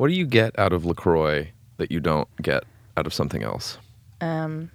[0.00, 2.64] What do you get out of LaCroix that you don't get
[2.96, 3.76] out of something else?
[4.22, 4.70] Um,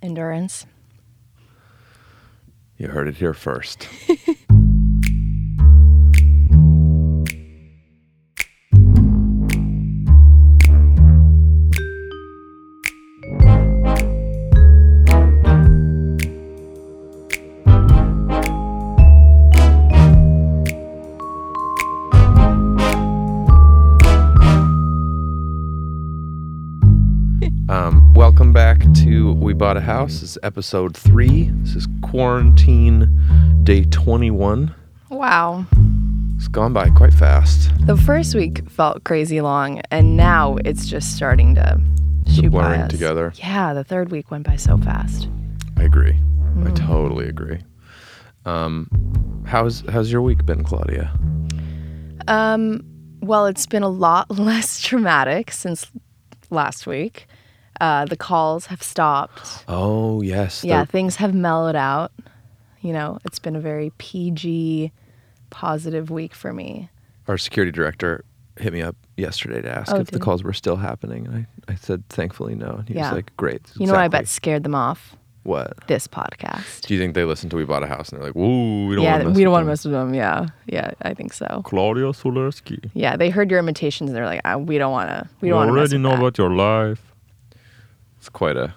[0.00, 0.64] endurance.
[2.78, 3.86] You heard it here first.
[29.72, 30.20] Bought a House.
[30.20, 31.44] This is episode three.
[31.62, 33.08] This is quarantine
[33.64, 34.74] day 21.
[35.08, 35.64] Wow.
[36.36, 37.70] It's gone by quite fast.
[37.86, 41.80] The first week felt crazy long, and now it's just starting to
[42.30, 42.90] shoot by us.
[42.90, 43.32] together.
[43.36, 45.26] Yeah, the third week went by so fast.
[45.78, 46.18] I agree.
[46.18, 46.76] I Mm.
[46.76, 47.60] totally agree.
[48.44, 48.88] Um,
[49.46, 51.10] how's how's your week been, Claudia?
[52.28, 52.84] Um,
[53.22, 55.90] well, it's been a lot less traumatic since
[56.50, 57.26] last week.
[57.80, 59.64] Uh, the calls have stopped.
[59.68, 62.12] Oh yes, yeah, things have mellowed out.
[62.80, 64.92] You know, it's been a very PG,
[65.50, 66.88] positive week for me.
[67.28, 68.24] Our security director
[68.58, 71.72] hit me up yesterday to ask Oh, if the calls were still happening, and I,
[71.72, 73.08] I said thankfully no, and he Yeah.
[73.10, 75.16] was like, "Great." You know what I bet scared them off?
[75.44, 75.72] What?
[75.88, 76.82] This podcast.
[76.82, 78.94] Do you think they listened to We Bought a House and they're like, "Whoa, we
[78.94, 80.14] don't yeah, want to mess we don't want to them." mess with them.
[80.14, 81.62] Yeah, yeah, I think so.
[81.64, 82.90] Claudia Sulewski.
[82.94, 85.28] Yeah, they heard your imitations and they're like, ah, we don't want to.
[85.40, 85.72] We don't want to.
[85.74, 86.14] Mess with that.
[86.18, 87.11] About your life.
[88.22, 88.72] It's quite a,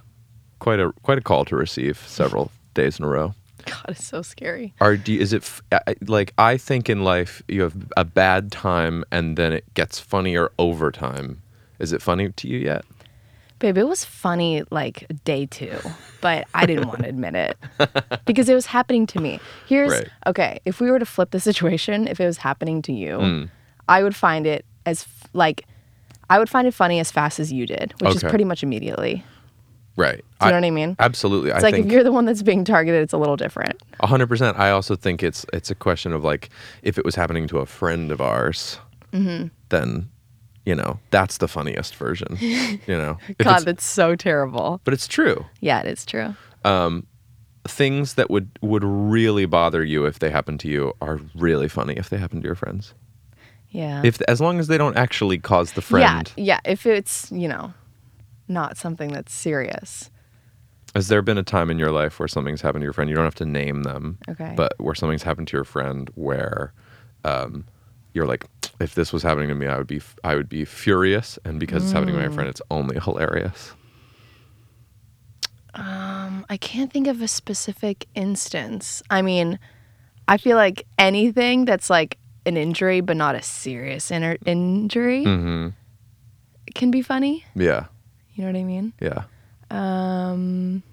[0.57, 3.35] quite a, quite a call to receive several days in a row.
[3.65, 4.73] God, it's so scary.
[4.81, 7.75] Are do you, is it f- I- I- like I think in life you have
[7.95, 11.43] a bad time and then it gets funnier over time.
[11.77, 12.85] Is it funny to you yet?
[13.59, 15.77] Babe, it was funny like day two,
[16.21, 17.55] but I didn't want to admit it
[18.25, 19.39] because it was happening to me.
[19.67, 20.09] Here's Right.
[20.25, 20.59] okay.
[20.65, 23.49] If we were to flip the situation, if it was happening to you, Mm.
[23.87, 25.67] I would find it as f- like
[26.31, 29.23] I would find it funny as fast as you did, which is pretty much immediately.
[29.97, 30.23] Right.
[30.41, 30.95] Do you know what I mean?
[30.99, 31.51] Absolutely.
[31.51, 33.81] It's I like think if you're the one that's being targeted, it's a little different.
[34.01, 34.57] hundred percent.
[34.59, 36.49] I also think it's it's a question of like
[36.83, 38.77] if it was happening to a friend of ours,
[39.13, 39.47] Mm-hmm.
[39.69, 40.09] then
[40.65, 42.35] you know that's the funniest version.
[42.41, 44.81] you know, God, it's- that's so terrible.
[44.83, 45.45] but it's true.
[45.61, 46.35] Yeah, it is true.
[47.67, 51.93] things that would would really bother you if they happen to you are really funny
[51.95, 52.93] if they happen to your friends.
[53.69, 54.01] Yeah.
[54.05, 56.31] If as long as they don't actually cause the friend.
[56.37, 56.59] Yeah, yeah.
[56.71, 57.73] If it's you know,
[58.47, 60.09] not something that's serious.
[60.93, 63.09] Has there been a time in your life where something's happened to your friend?
[63.09, 64.17] You don't have to name them.
[64.29, 64.53] Okay.
[64.55, 66.73] But where something's happened to your friend where
[67.25, 67.65] um,
[68.13, 68.45] you're like,
[68.79, 71.59] if this was happening to me, I would be f- I would be furious, and
[71.59, 72.33] because it's happening to my Mm.
[72.33, 73.73] friend, it's only hilarious.
[75.73, 79.03] Um, I can't think of a specific instance.
[79.09, 79.59] I mean,
[80.27, 85.69] I feel like anything that's like an injury but not a serious inner injury hmm
[86.75, 87.43] can be funny.
[87.55, 87.85] Yeah.
[88.35, 88.93] You know what I mean?
[88.99, 89.23] Yeah.
[89.71, 90.83] Um,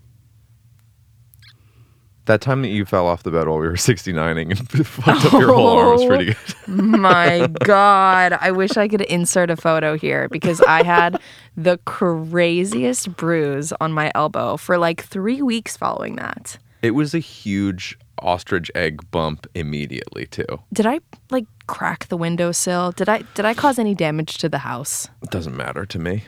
[2.26, 5.32] That time that you fell off the bed while we were 69ing and fucked up
[5.32, 6.36] your whole arm was pretty good.
[6.68, 11.20] my God, I wish I could insert a photo here because I had
[11.56, 16.58] the craziest bruise on my elbow for like three weeks following that.
[16.80, 20.46] It was a huge ostrich egg bump immediately too.
[20.72, 21.00] Did I
[21.30, 22.92] like crack the windowsill?
[22.92, 25.08] Did I did I cause any damage to the house?
[25.22, 26.24] It doesn't matter to me.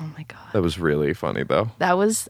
[0.00, 0.52] Oh my god.
[0.52, 1.70] That was really funny though.
[1.78, 2.28] That was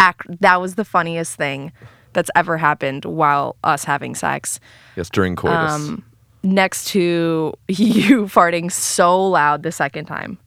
[0.00, 1.72] ac- that was the funniest thing
[2.12, 4.58] that's ever happened while us having sex.
[4.96, 5.72] Yes, during coitus.
[5.72, 6.04] Um,
[6.42, 10.38] next to you farting so loud the second time.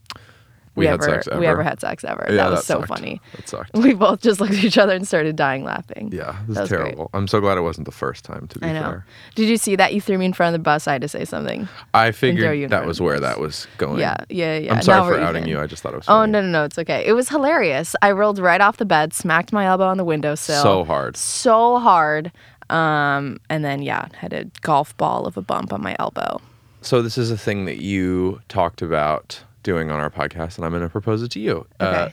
[0.76, 1.40] We, had ever, sex ever.
[1.40, 2.24] we ever had sex ever.
[2.28, 2.88] Yeah, that was so sucked.
[2.88, 3.20] funny.
[3.36, 3.74] That sucked.
[3.74, 6.10] We both just looked at each other and started dying laughing.
[6.12, 6.78] Yeah, That this was is great.
[6.84, 7.10] terrible.
[7.12, 8.46] I'm so glad it wasn't the first time.
[8.48, 8.82] To be I know.
[8.82, 9.92] fair, Did you see that?
[9.94, 10.86] You threw me in front of the bus.
[10.86, 11.68] I had to say something.
[11.92, 13.98] I figured that was where that was going.
[14.00, 14.74] Yeah, yeah, yeah.
[14.74, 15.48] I'm sorry Now for outing even.
[15.50, 15.60] you.
[15.60, 16.08] I just thought it was.
[16.08, 16.64] Oh no, no, no!
[16.64, 17.04] It's okay.
[17.06, 17.94] It was hilarious.
[18.02, 20.62] I rolled right off the bed, smacked my elbow on the windowsill.
[20.62, 21.16] So hard.
[21.16, 22.32] so hard.
[22.70, 26.40] Um, and then yeah, had a golf ball of a bump on my elbow.
[26.82, 30.72] So this is a thing that you talked about doing on our podcast, and I'm
[30.72, 31.66] going to propose it to you.
[31.78, 32.10] Uh,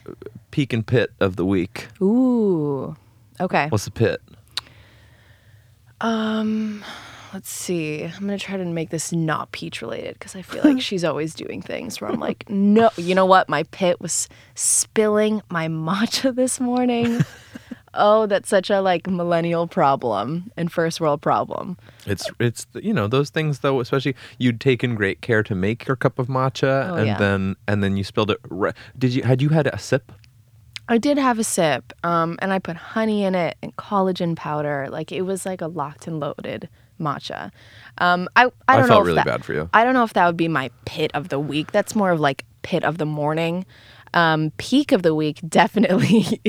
[0.52, 1.88] peak and pit of the week.
[2.02, 2.96] Ooh.
[3.40, 3.68] Okay.
[3.70, 4.22] What's the pit?
[6.02, 6.84] Um,
[7.34, 8.04] let's see.
[8.04, 11.34] I'm gonna try to make this not peach related because I feel like she's always
[11.34, 13.50] doing things where I'm like, no, you know what?
[13.50, 17.24] My pit was spilling my matcha this morning.
[17.98, 21.78] oh, that's such a like millennial problem and first world problem.
[22.06, 25.96] It's it's you know those things though, especially you'd taken great care to make your
[25.98, 27.18] cup of matcha, Oh, and yeah.
[27.18, 28.40] then and then you spilled it.
[28.50, 30.12] Re- Did you had you had a sip?
[30.90, 34.88] I did have a sip, um, and I put honey in it and collagen powder.
[34.90, 36.70] Like it was like a locked and loaded
[37.00, 37.52] matcha.
[37.98, 39.70] Um, I I I, don't know felt if really that, bad for you.
[39.74, 41.72] I don't know if that would be my pit of the week.
[41.74, 43.66] That's more of like pit of the morning.
[44.14, 46.40] Um, peak of the week definitely.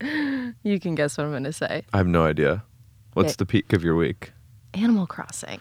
[0.00, 1.84] You can guess what I'm going to say.
[1.92, 2.64] I have no idea.
[3.14, 3.36] What's Okay.
[3.38, 4.32] the peak of your week?
[4.74, 5.60] Animal Crossing.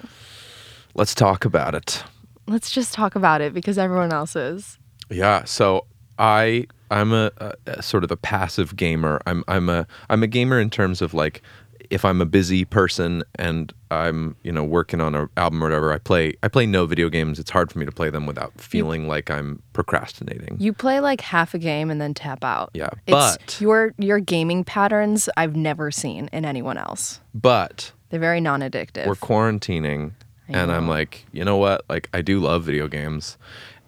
[0.95, 2.03] Let's talk about it.
[2.47, 4.77] Let's just talk about it because everyone else is.
[5.09, 5.43] Yeah.
[5.45, 5.85] So
[6.17, 9.21] I I'm a, a, a sort of a passive gamer.
[9.25, 11.41] I'm I'm a I'm a gamer in terms of like
[11.89, 15.91] if I'm a busy person and I'm you know working on an album or whatever,
[15.93, 17.39] I play I play no video games.
[17.39, 20.57] It's hard for me to play them without feeling like I'm procrastinating.
[20.59, 22.71] You play like half a game and then tap out.
[22.73, 27.19] Yeah, It's but- your your gaming patterns I've never seen in anyone else.
[27.33, 29.07] but They're very non-addictive.
[29.07, 30.11] we're quarantining
[30.47, 31.85] and I'm like, you know what?
[31.89, 33.37] Like I do love video games.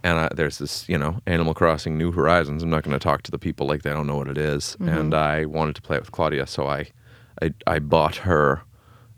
[0.04, 2.64] And I, there's this, you know, Animal Crossing New Horizons.
[2.64, 4.76] I'm not going to talk to the people like they don't know what it is.
[4.80, 5.14] And mm-hmm.
[5.14, 6.90] I wanted to play it with Claudia, so I,
[7.42, 8.62] I, I bought her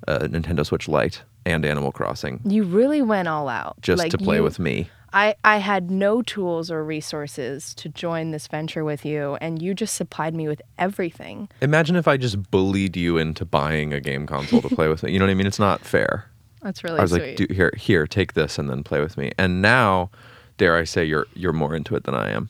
[0.08, 3.76] a Nintendo Switch Lite and Animal Crossing you really went all out.
[3.82, 4.90] just Like, to play you- with me.
[5.16, 9.76] I, I had no tools or resources to join this venture with you, and you
[9.76, 11.50] just supplied me with everything.
[11.62, 15.12] Imagine if I just bullied you into buying a game console to play with me.
[15.12, 15.46] You know what I mean?
[15.46, 16.26] It's not fair.
[16.64, 17.22] That's really I was sweet.
[17.40, 19.32] like, Do, here, here, take this and then play with me.
[19.38, 20.10] And now,
[20.58, 22.50] dare I say, you're you're more into it than I am.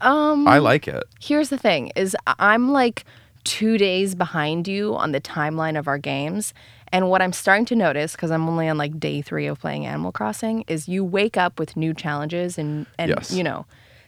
[0.00, 1.02] um, I like it.
[1.20, 3.04] here's the thing: is I- I'm like
[3.44, 6.54] two days behind you on the timeline of our games.
[6.88, 9.86] And what I'm starting to notice, because I'm only on like day three of playing
[9.86, 13.32] Animal Crossing, is you wake up with new challenges and and Yes.
[13.32, 13.66] you know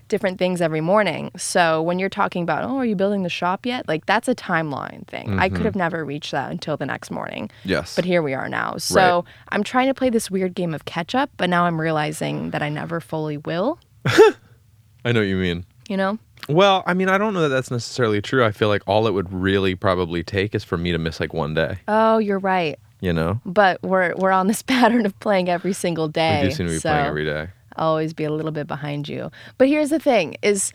[0.08, 1.30] different things every morning.
[1.36, 3.88] So when you're talking about, oh, are you building the shop yet?
[3.88, 5.38] Like that's a timeline thing.
[5.38, 5.64] I could mm-hmm.
[5.64, 7.50] have never reached that until the next morning.
[7.64, 7.96] Yes.
[7.96, 8.76] But here we are now.
[8.76, 12.50] So I'm trying to play this weird game of catch up, but now I'm realizing
[12.50, 13.80] that I never fully will.
[14.06, 15.64] I know what you mean.
[15.88, 16.18] You know?
[16.48, 18.44] Well, I mean, I don't know that that's necessarily true.
[18.44, 21.34] I feel like all it would really probably take is for me to miss like
[21.34, 21.78] one day.
[21.88, 22.78] Oh, you're right.
[23.00, 26.42] You know, But we're we're on this pattern of playing every single day.
[26.42, 27.48] we do seem to be so playing every day.
[27.76, 29.30] I'll always be a little bit behind you.
[29.58, 30.72] But here's the thing: is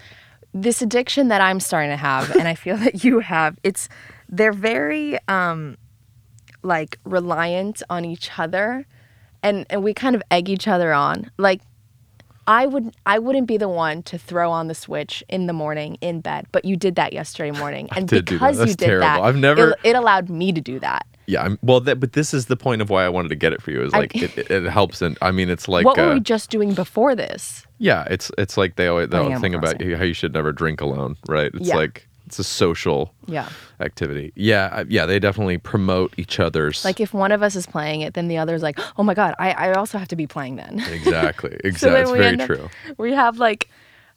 [0.54, 3.58] this addiction that I'm starting to have, and I feel that you have.
[3.64, 3.90] It's
[4.30, 5.78] they're very um,
[6.64, 8.86] like reliant on each other,
[9.42, 11.32] and and we kind of egg each other on.
[11.38, 11.62] Like
[12.48, 15.98] I would I wouldn't be the one to throw on the switch in the morning
[16.02, 18.52] in bed, but you did that yesterday morning, and did do that.
[18.52, 19.02] because you did terrible.
[19.08, 21.06] that, I've never- it, it allowed me to do that.
[21.28, 23.54] Yeah, I'm, well, that, but this is the point of why I wanted to get
[23.54, 23.84] it for you.
[23.84, 26.20] Is like it, it, it helps, and I mean, it's like what were uh, we
[26.20, 27.66] just doing before this?
[27.78, 31.16] yeah, it's it's like they always the thing about how you should never drink alone,
[31.28, 31.52] right?
[31.54, 31.76] It's Yeah.
[31.78, 33.50] like it's a social Yeah.
[33.82, 34.32] activity.
[34.36, 36.86] Yeah, yeah, they definitely promote each other's.
[36.86, 39.36] Like if one of us is playing it, then the other's like, "Oh my god,
[39.38, 41.72] I, I also have to be playing then." exactly, exactly.
[41.78, 42.70] so it's very end up- true.
[42.98, 43.68] we have like,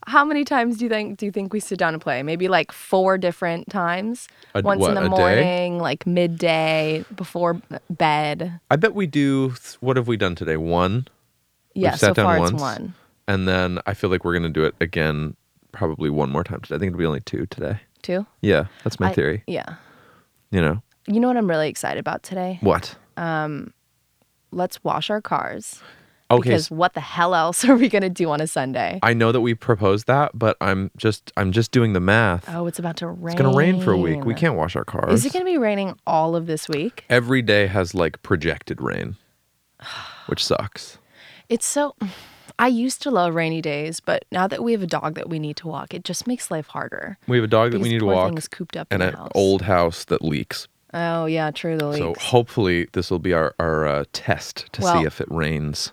[0.06, 2.22] how many times do you think do you think we sit down and play?
[2.22, 4.28] Maybe like four different times.
[4.54, 5.08] A- Once what, in the a day?
[5.08, 7.60] morning, like midday, before
[7.90, 8.60] bed.
[8.70, 9.54] I bet we do.
[9.80, 10.56] What have we done today?
[10.56, 11.08] One.
[11.74, 12.52] Yeah, we sat so down far once.
[12.52, 12.94] it's one,
[13.26, 15.34] And then I feel like we're gonna do it again,
[15.72, 16.76] probably one more time today.
[16.76, 17.80] I think it'll be only two today.
[18.04, 18.24] Two.
[18.40, 19.42] Yeah, that's my I- theory.
[19.48, 19.76] Yeah.
[20.52, 22.58] You know You know what I'm really excited about today?
[22.60, 22.94] what?
[23.16, 23.72] Um,
[24.52, 25.80] let's wash our cars.
[26.30, 28.98] Okay, Because what the hell else are we gonna do on a Sunday?
[29.02, 32.44] I know that we proposed that, but I'm just I'm just doing the math.
[32.48, 33.34] Oh, it's about to rain.
[33.34, 34.24] it's gonna rain for a week.
[34.24, 35.12] We can't wash our cars.
[35.12, 37.04] Is it gonna be raining all of this week?
[37.10, 39.16] Every day has like projected rain,
[40.26, 40.98] which sucks.
[41.48, 41.94] It's so.
[42.58, 45.38] I used to love rainy days, but now that we have a dog that we
[45.38, 47.18] need to walk, it just makes life harder.
[47.26, 49.08] We have a dog that we need to walk, thing is cooped up and in
[49.08, 49.32] an house.
[49.34, 50.68] old house that leaks.
[50.92, 51.76] Oh yeah, true.
[51.76, 55.26] The So hopefully this will be our our uh, test to Well- see if it
[55.30, 55.92] rains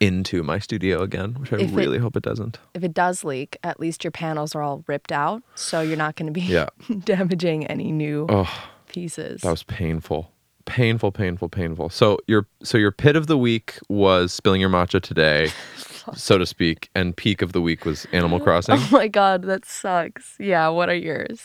[0.00, 2.58] into my studio again, which I If it- really hope it doesn't.
[2.74, 6.16] if it does leak, at least your panels are all ripped out, so you're not
[6.16, 6.66] going to be Yeah.
[7.04, 8.52] damaging any new Oh,
[8.88, 9.40] pieces.
[9.42, 10.31] that was painful.
[10.64, 11.90] Painful, painful, painful.
[11.90, 15.50] So your so your pit of the week was spilling your matcha today,
[16.14, 18.76] so to speak, and peak of the week was Animal Crossing.
[18.78, 20.36] oh my god, that sucks.
[20.38, 21.40] Yeah, what are yours?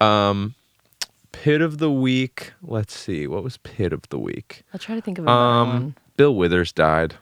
[0.00, 0.54] Um,
[1.32, 2.52] pit of the week.
[2.62, 3.26] Let's see.
[3.26, 4.62] What was pit of the week?
[4.72, 5.94] I'll try to think of another Um, one.
[6.16, 7.14] Bill Withers died.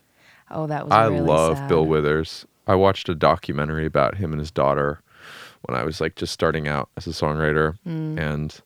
[0.51, 0.93] Oh, that was.
[0.93, 1.69] I really love sad.
[1.69, 2.47] Bill Withers.
[2.67, 5.01] I watched a documentary about him and his daughter
[5.63, 8.19] when I was like just starting out as a songwriter, Mm.
[8.21, 8.61] and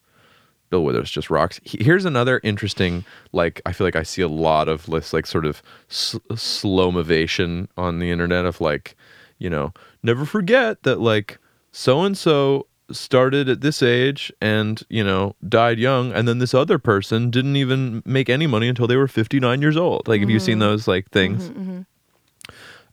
[0.71, 1.61] Bill Withers just rocks.
[1.65, 5.27] He- Here's another interesting, like I feel like I see a lot of lists, like
[5.27, 8.97] sort of s- slow motivation on the internet of like,
[9.39, 9.73] you know,
[10.03, 11.39] never forget that like
[11.73, 16.53] so and so started at this age and you know died young and then this
[16.53, 20.29] other person didn't even make any money until they were 59 years old like have
[20.29, 20.63] you seen mm-hmm.
[20.63, 21.81] those like mm-hmm, things mm-hmm.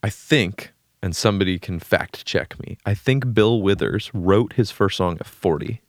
[0.03, 4.97] I think, and somebody can fact check me, I think Bill Withers wrote his first
[4.97, 5.81] song at 40.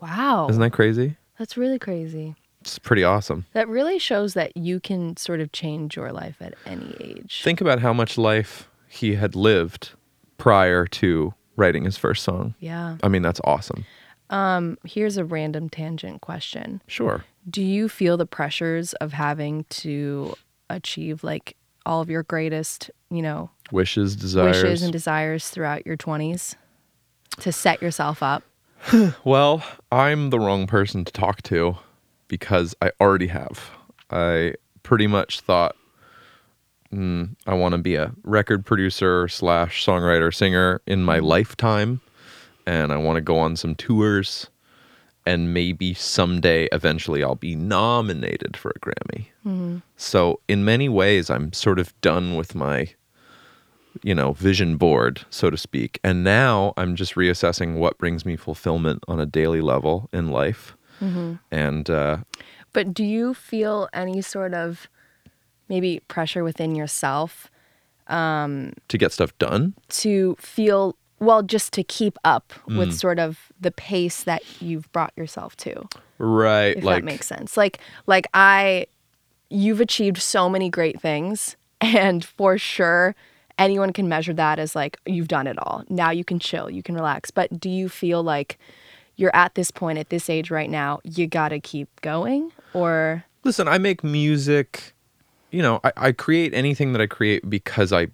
[0.00, 1.16] Wow, Isn't that crazy?
[1.38, 2.34] that's really crazy.
[2.60, 3.46] It's pretty awesome.
[3.52, 7.40] That really shows that you can sort of change your life at any age.
[7.44, 9.90] Think about how much life he had lived
[10.38, 12.54] prior to writing his first song.
[12.58, 12.96] yeah.
[13.02, 13.84] I mean, that's awesome.
[14.30, 16.82] Um, here's a random tangent question.
[16.88, 17.24] Sure.
[17.48, 20.34] Do you feel the pressures of having to
[20.68, 24.60] achieve like all of your greatest, you know, Wishes, desires.
[24.62, 26.56] wishes and desires throughout your 20s
[27.40, 28.42] to set yourself up?
[29.24, 31.76] Well, I'm the wrong person to talk to
[32.28, 33.70] because I already have.
[34.10, 35.76] I pretty much thought
[36.92, 42.00] mm, I want to be a record producer slash songwriter singer in my lifetime,
[42.66, 44.48] and I want to go on some tours,
[45.26, 49.26] and maybe someday, eventually, I'll be nominated for a Grammy.
[49.96, 52.94] So, in many ways, I'm sort of done with my
[54.02, 55.98] you know, vision board, so to speak.
[56.04, 60.76] And now I'm just reassessing what brings me fulfillment on a daily level in life.
[61.50, 62.18] And uh,
[62.72, 64.88] But do you feel any sort of
[65.68, 67.50] maybe pressure within yourself
[68.08, 72.78] um, to get stuff done, to feel well just to keep up Mm.
[72.78, 75.86] with sort of the pace that you've brought yourself to?
[76.18, 76.76] right?
[76.78, 77.56] if like, that makes sense.
[77.58, 78.86] Like like I
[79.50, 83.14] you've achieved so many great things and for sure
[83.58, 85.84] anyone can measure that as like you've done it all.
[85.88, 87.30] Now you can chill, you can relax.
[87.30, 88.58] But do you feel like
[89.16, 93.24] you're at this point at this age right now, you got to keep going or
[93.44, 94.94] listen, I make music.
[95.50, 98.08] You know, I, I create anything that I create because I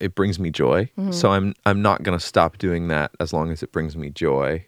[0.00, 0.90] it brings me joy.
[1.12, 4.66] So I'm I'm not gonna stop doing that as long as it brings me joy.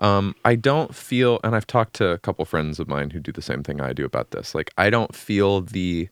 [0.00, 3.32] Um, I don't feel, and I've talked to a couple friends of mine who do
[3.32, 4.54] the same thing I do about this.
[4.54, 6.08] Like, I don't feel the,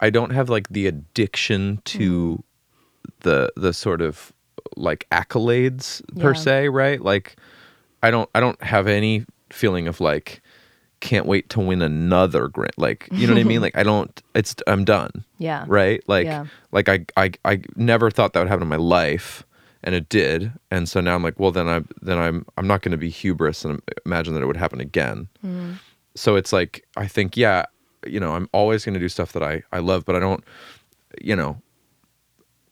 [0.00, 3.10] I don't have like the addiction to mm-hmm.
[3.20, 4.32] the the sort of
[4.76, 6.40] like accolades per Yeah.
[6.40, 7.00] se, right?
[7.00, 7.36] Like,
[8.02, 10.40] I don't I don't have any feeling of like
[11.00, 12.78] can't wait to win another grant.
[12.78, 13.62] Like, you know what I mean?
[13.62, 14.22] Like, I don't.
[14.34, 15.64] It's I'm done yeah.
[15.66, 16.02] right?
[16.06, 16.44] Like, Yeah.
[16.72, 19.42] like I, I, I never thought that would happen in my life,
[19.82, 20.52] and it did.
[20.70, 23.08] And so now I'm like, well, then I, then I'm, I'm not going to be
[23.08, 25.28] hubris and imagine that it would happen again.
[25.42, 25.72] Mm-hmm.
[26.16, 27.64] So it's like, I think, yeah,
[28.06, 30.42] you know, I'm always going to do stuff that I, I love, but I don't,
[31.20, 31.60] you know,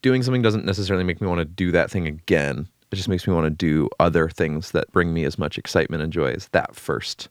[0.02, 2.68] doing something doesn't necessarily make me want to do that thing again.
[2.90, 6.02] It just makes me want to do other things that bring me as much excitement
[6.02, 7.28] and joy as that first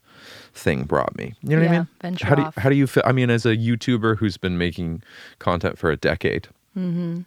[0.53, 1.33] thing brought me.
[1.41, 2.15] You know what I Yeah, mean?
[2.21, 3.03] how do you, how do you feel?
[3.05, 5.01] I mean, as a YouTuber who's been making
[5.39, 7.21] content for a decade Mm-hmm.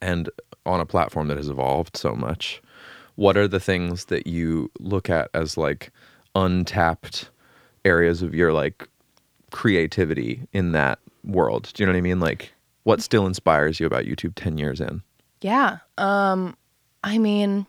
[0.00, 0.30] and
[0.64, 2.62] on a platform that has evolved so much,
[3.16, 5.90] what are the things that you look at as like
[6.34, 7.28] untapped
[7.84, 8.88] areas of your like
[9.54, 11.70] creativity in that world?
[11.72, 12.18] Do you know what I mean?
[12.18, 15.00] Like, what still inspires you about YouTube 10 years in?
[15.40, 15.78] Yeah.
[15.96, 16.56] Um
[17.04, 17.66] I mean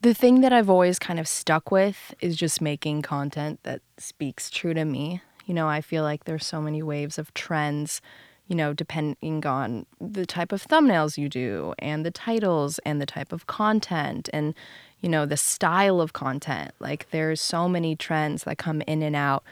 [0.00, 4.50] the thing that I've always kind of stuck with is just making content that speaks
[4.50, 5.20] true to me.
[5.46, 8.00] You know, I feel like there's so many waves of trends,
[8.46, 13.06] you know, depending on the type of thumbnails you do and the titles and the
[13.06, 14.54] type of content and
[15.00, 16.70] you know, the style of content.
[16.78, 19.42] Like there's so many trends that come in and out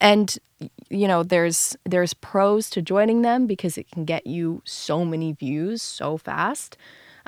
[0.00, 0.38] and
[0.90, 5.32] you know there's there's pros to joining them because it can get you so many
[5.32, 6.76] views so fast.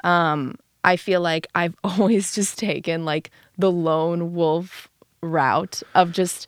[0.05, 0.57] Um
[0.87, 4.89] i feel like i've always just taken like the lone wolf
[5.23, 6.47] route of just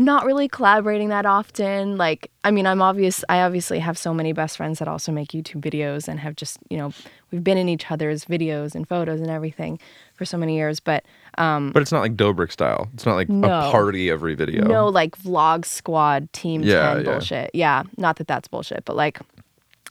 [0.00, 4.32] not really collaborating that often like i mean i'm obvious i obviously have so many
[4.32, 6.90] best friends that also make youtube videos and have just you know
[7.30, 9.78] we've been in each other's videos and photos and everything
[10.14, 11.04] for so many years but
[11.38, 12.88] um, But it's not like Dobrik style.
[12.94, 13.48] It's not like No.
[13.68, 14.64] a party every video.
[14.66, 17.10] no like vlog squad team Yeah, 10 yeah.
[17.12, 19.20] bullshit yeah not that that's bullshit but like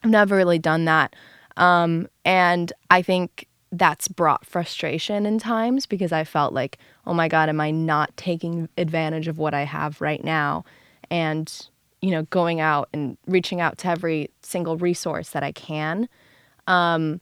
[0.03, 1.15] i've never really done that
[1.57, 7.27] um and i think that's brought frustration in times because i felt like oh my
[7.27, 10.63] god am i not taking advantage of what i have right now
[11.11, 11.67] and
[12.01, 16.09] you know going out and reaching out to every single resource that i can
[16.67, 17.21] um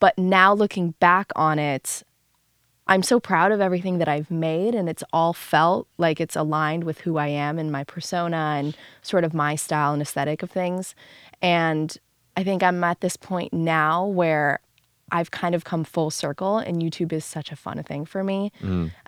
[0.00, 2.02] but now looking back on it
[2.86, 6.84] I'm so proud of everything that I've made, and it's all felt like it's aligned
[6.84, 10.50] with who I am and my persona and sort of my style and aesthetic of
[10.50, 10.94] things.
[11.40, 11.96] And
[12.36, 14.60] I think I'm at this point now where
[15.14, 18.50] I've kind of come full circle, and YouTube is such a fun thing for me.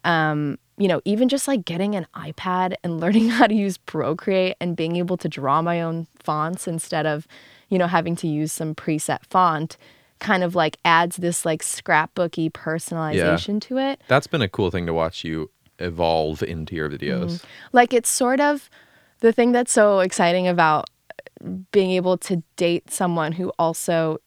[0.04, 4.56] Um, you know, even just like getting an iPad and learning how to use Procreate
[4.60, 7.26] and being able to draw my own fonts instead of,
[7.68, 9.76] you know, having to use some preset font
[10.18, 14.00] kind of like adds this like scrapbooky personalization to it.
[14.06, 17.32] That's been a cool thing to watch you evolve into your videos.
[17.32, 17.46] Mm-hmm.
[17.72, 18.70] Like it's sort of
[19.20, 20.88] the thing that's so exciting about
[21.72, 24.18] being able to date someone who also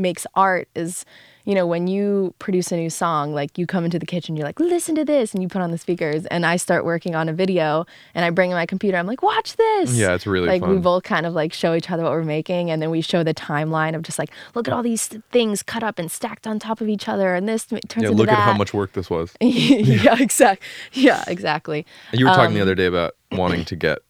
[0.00, 1.04] makes art is
[1.46, 4.44] you know, when you produce a new song, like you come into the kitchen, you're
[4.44, 7.30] like, listen to this, and you put on the speakers, and I start working on
[7.30, 9.96] a video, and I bring in my computer, I'm like, watch this.
[9.96, 12.70] Yeah, it's really like we both kind of like show each other what we're making,
[12.70, 15.82] and then we show the timeline of just like, look at all these things cut
[15.82, 18.38] up and stacked on top of each other, and this turns Yeah, into look that.
[18.38, 19.32] at how much work this was.
[19.40, 20.68] yeah, exactly.
[20.92, 21.86] Yeah, exactly.
[22.12, 24.00] You were talking the Um, other day about wanting to get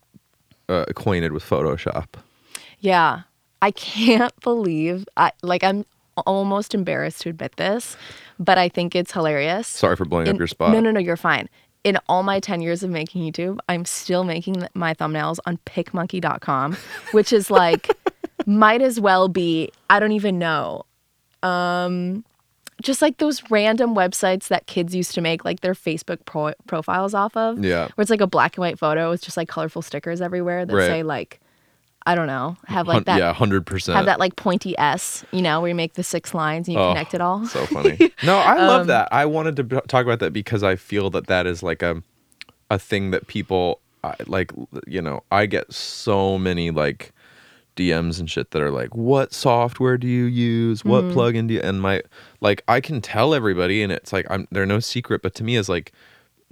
[0.68, 2.06] uh, acquainted with Photoshop.
[2.80, 3.20] Yeah.
[3.62, 5.84] I can't believe I like I'm
[6.26, 7.96] almost embarrassed to admit this,
[8.38, 9.68] but I think it's hilarious.
[9.68, 10.72] Sorry for blowing up your spot.
[10.72, 11.48] No, no, no, you're fine.
[11.82, 16.76] In all my 10 years of making YouTube, I'm still making my thumbnails on picmonkey.com,
[17.12, 17.88] which is like
[18.46, 20.84] might as well be I don't even know.
[21.42, 22.24] Um
[22.82, 27.12] just like those random websites that kids used to make like their Facebook pro- profiles
[27.12, 27.62] off of.
[27.62, 27.88] Yeah.
[27.94, 30.74] Where it's like a black and white photo with just like colorful stickers everywhere that
[30.74, 30.86] Right.
[30.86, 31.40] say like
[32.06, 33.96] I don't know, have like that yeah, hundred percent.
[33.96, 36.80] have that like pointy S, you know, where you make the six lines and you
[36.82, 37.44] Oh, connect it all.
[37.46, 37.98] So funny.
[38.22, 39.08] No, I love Um, that.
[39.12, 42.02] I wanted to talk about that because I feel that that is like a
[42.70, 44.50] a thing that people I- like.
[44.86, 47.12] You know, I get so many like
[47.76, 50.84] DMs and shit that are like, "What software do you use?
[50.84, 51.18] What Mm-hmm.
[51.18, 52.02] plugin do you?" And my
[52.40, 55.20] like, I can tell everybody, and it's like I'm they're no secret.
[55.22, 55.92] But to me, is like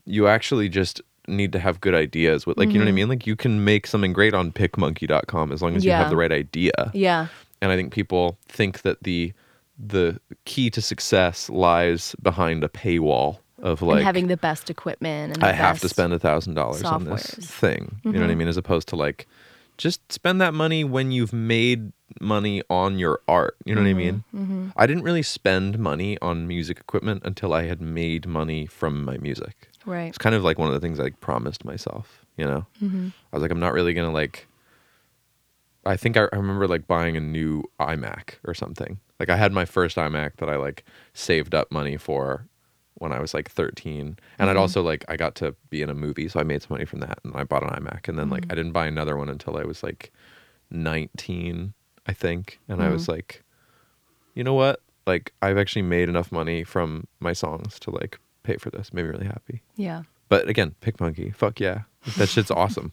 [0.05, 2.97] you actually just need to have good ideas with like you know what I mm-hmm.
[2.97, 6.01] mean like you can make something great on picmonkey.com as long as you Mm-hmm.
[6.01, 7.29] Have the right idea Yeah.
[7.63, 9.33] and I think people think that the
[9.79, 15.35] the key to success lies behind a paywall of like and having the best equipment
[15.35, 18.01] and the I have to spend a thousand dollars on this thing.
[18.05, 18.39] You know what I mm-hmm.
[18.39, 18.49] mean?
[18.49, 19.27] As opposed to like
[19.77, 23.57] just spend that money when you've made money on your art.
[23.65, 24.33] You know what I mm-hmm.
[24.33, 24.73] mean?
[24.77, 29.19] I didn't really spend money on music equipment until I had made money from my
[29.19, 29.68] music.
[29.88, 30.09] Right.
[30.09, 32.66] It's kind of like one of the things I like, promised myself, you know?
[32.83, 33.09] Mm-hmm.
[33.33, 34.47] I was like, I'm not really going to like,
[35.85, 39.00] I think I, I remember like buying a new iMac or something.
[39.18, 42.47] Like I had my first iMac that I like saved up money for
[42.95, 44.00] when I was like 13.
[44.00, 44.49] And Mm-hmm.
[44.49, 46.28] I'd also like, I got to be in a movie.
[46.28, 48.09] So I made some money from that and I bought an iMac.
[48.09, 48.33] And then Mm-hmm.
[48.35, 50.12] like, I didn't buy another one until I was like
[50.71, 51.75] 19,
[52.07, 52.61] I think.
[52.68, 52.92] And I Mm-hmm.
[52.92, 53.42] was like,
[54.35, 54.80] you know what?
[55.07, 58.92] Like I've actually made enough money from my songs to like pay for this.
[58.92, 59.62] Made me really happy.
[59.77, 60.03] Yeah.
[60.29, 61.83] But again, PicMonkey, fuck yeah,
[62.16, 62.92] that shit's awesome.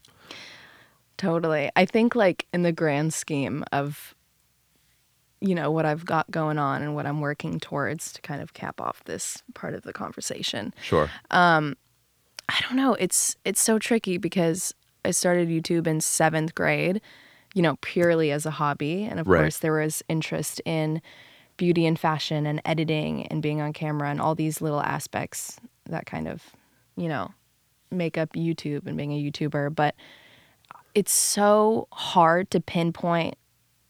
[1.18, 1.70] Totally.
[1.76, 4.14] I think like in the grand scheme of
[5.42, 8.54] you know what I've got going on and what I'm working towards to kind of
[8.54, 10.74] cap off this part of the conversation.
[10.82, 11.10] Sure.
[11.32, 11.76] Um
[12.50, 12.94] I don't know.
[12.96, 17.00] It's it's so tricky because I started YouTube in seventh grade,
[17.54, 19.42] you know, purely as a hobby, and of Right.
[19.42, 21.02] course there was interest in
[21.58, 26.06] beauty and fashion and editing and being on camera and all these little aspects that
[26.06, 26.44] kind of,
[26.96, 27.32] you know,
[27.92, 29.74] make up YouTube and being a YouTuber.
[29.74, 29.96] But
[30.94, 33.36] it's so hard to pinpoint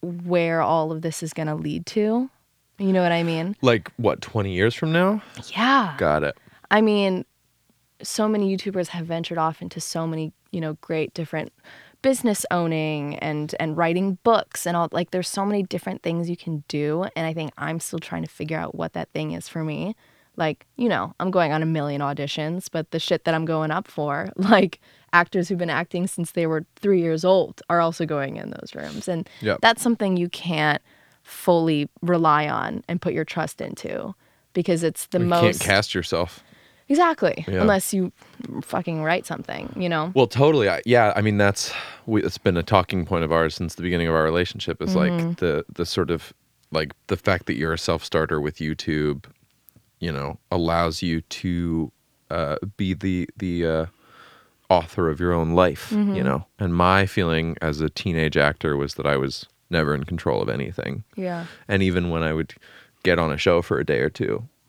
[0.01, 2.30] where all of this is going to lead to.
[2.78, 3.56] You know what I mean?
[3.62, 5.21] Like what, 20 years from now?
[5.56, 5.95] Yeah.
[5.97, 6.38] Got it.
[6.71, 7.25] I mean,
[8.01, 11.54] so many YouTubers have ventured off into so many, you know, great different
[12.01, 16.38] business owning and and writing books and all like there's so many different things you
[16.38, 19.47] can do and I think I'm still trying to figure out what that thing is
[19.47, 19.95] for me.
[20.38, 23.71] Like, you know, I'm going on a million auditions, but the shit that I'm going
[23.71, 24.81] up for, like
[25.13, 28.75] actors who've been acting since they were 3 years old are also going in those
[28.75, 29.60] rooms and Yep.
[29.62, 30.81] that's something you can't
[31.23, 34.13] fully rely on and put your trust into
[34.53, 36.43] because it's the most You most can't cast yourself.
[36.87, 37.43] Exactly.
[37.47, 37.61] Yeah.
[37.61, 38.11] Unless you
[38.61, 40.11] fucking write something, you know?
[40.13, 40.69] Well, totally.
[40.69, 41.73] I, yeah, I mean that's
[42.05, 44.81] we, it's been a talking point of ours since the beginning of our relationship.
[44.81, 46.33] Is like the the sort of
[46.71, 49.25] like the fact that you're a self starter with YouTube,
[49.99, 51.91] you know, allows you to
[52.29, 53.85] uh, be the the uh,
[54.69, 55.91] author of your own life.
[55.91, 60.03] You know, and my feeling as a teenage actor was that I was never in
[60.03, 61.03] control of anything.
[61.15, 61.45] Yeah.
[61.67, 62.53] and even when I would
[63.03, 64.09] get on a show for a day or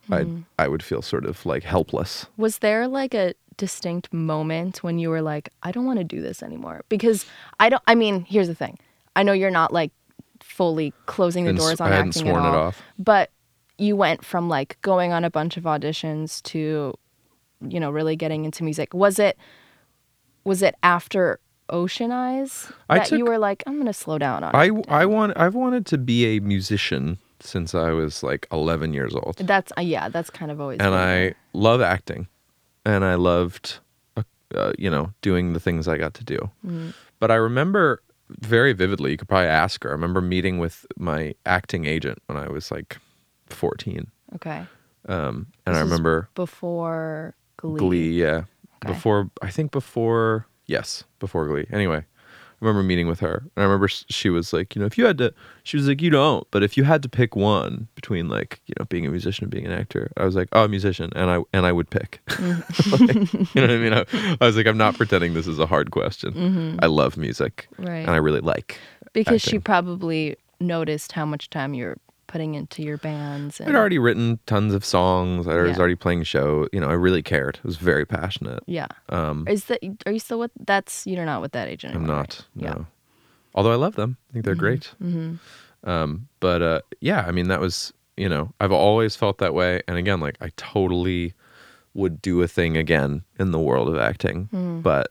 [0.08, 0.40] 2 I hmm.
[0.58, 2.26] I would feel sort of like helpless.
[2.36, 6.20] Was there like a distinct moment when you were like, I don't want to do
[6.20, 6.82] this anymore?
[6.88, 7.26] Because
[7.60, 8.78] I don't, I mean, here's the thing.
[9.14, 9.92] I know you're not like
[10.40, 12.82] fully closing the And doors on I hadn't acting sworn at it all, off.
[12.98, 13.30] but
[13.78, 16.94] you went from like going on a bunch of auditions to,
[17.66, 18.92] you know, really getting into music.
[18.94, 19.36] Was it,
[20.44, 24.54] was it after Ocean Eyes that you were like, I'm going to slow down on
[24.54, 24.86] I it?
[24.88, 29.36] I want I've wanted to be a musician since I was like 11 years old.
[29.38, 32.28] That's, uh, yeah, that's kind of always And been I love acting.
[32.84, 33.78] And I loved
[34.16, 34.22] uh,
[34.54, 36.38] uh, you know, doing the things I got to do.
[36.64, 36.90] Mm-hmm.
[37.18, 39.90] But I remember very vividly, you could probably ask her.
[39.90, 42.98] I remember meeting with my acting agent when I was like
[43.46, 44.06] 14.
[44.36, 44.66] Okay.
[45.08, 47.78] Um, This and I remember before Glee.
[47.78, 48.44] Glee, yeah.
[48.84, 48.92] Okay.
[48.92, 51.66] Before I think before yes, before Glee.
[51.70, 52.04] Anyway,
[52.60, 55.18] remember meeting with her, and I remember she was like, you know, if you had
[55.18, 55.32] to,
[55.64, 58.74] she was like, you don't, but if you had to pick one between like, you
[58.78, 61.30] know, being a musician and being an actor, I was like, oh, a musician, and
[61.30, 62.20] I and I would pick.
[62.38, 63.14] Like,
[63.54, 63.92] you know what I mean?
[63.92, 64.04] I,
[64.40, 66.78] I was like, I'm not pretending this is a hard question.
[66.82, 67.84] I love music, Mm-hmm.
[67.86, 67.98] Right.
[68.06, 68.78] and I really like.
[69.12, 73.60] because she probably noticed how much time you're putting into your bands.
[73.60, 75.46] And, I'd already written tons of songs.
[75.46, 75.78] I was Yeah.
[75.78, 76.68] already playing show.
[76.72, 77.58] You know, I really cared.
[77.64, 78.62] I was very passionate.
[78.66, 78.86] yeah.
[79.08, 80.50] Um, Is that are you still with?
[80.58, 82.44] That's you're not with that agent I'm not.
[82.56, 82.76] right?
[82.76, 82.86] No.
[83.54, 84.16] Although I love them.
[84.30, 84.92] I think they're great.
[85.02, 85.88] Mm-hmm.
[85.88, 89.80] Um, but uh, yeah, I mean, that was, you know, I've always felt that way.
[89.88, 91.32] And again, like, I totally
[91.94, 94.80] would do a thing again in the world of acting, Hmm.
[94.80, 95.08] but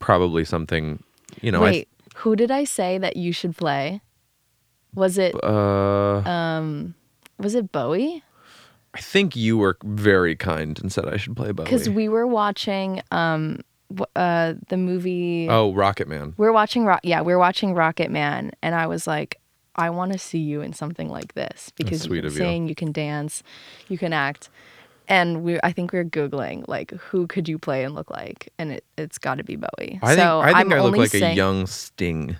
[0.00, 1.02] probably something,
[1.42, 4.00] you know, Wait, who did I say that you should play?
[4.94, 6.94] Was it uh, um
[7.38, 8.22] was it Bowie?
[8.94, 11.64] I think you were very kind and said I should play Bowie.
[11.64, 13.60] Because we were watching um
[14.16, 15.48] uh the movie.
[15.48, 16.34] oh, Rocketman.
[16.36, 17.00] We are watching Rock.
[17.02, 19.40] Yeah, we are watching Rocketman, and I was like,
[19.76, 22.66] I want to see you in something like this because you can of you.
[22.66, 23.42] you can dance,
[23.88, 24.50] you can act.
[25.10, 28.52] And we, I think we were googling like who could you play and look like,
[28.58, 29.98] and it, it's got to be Bowie.
[30.02, 32.36] I think, so I, think I'm I look like a saying- young Sting.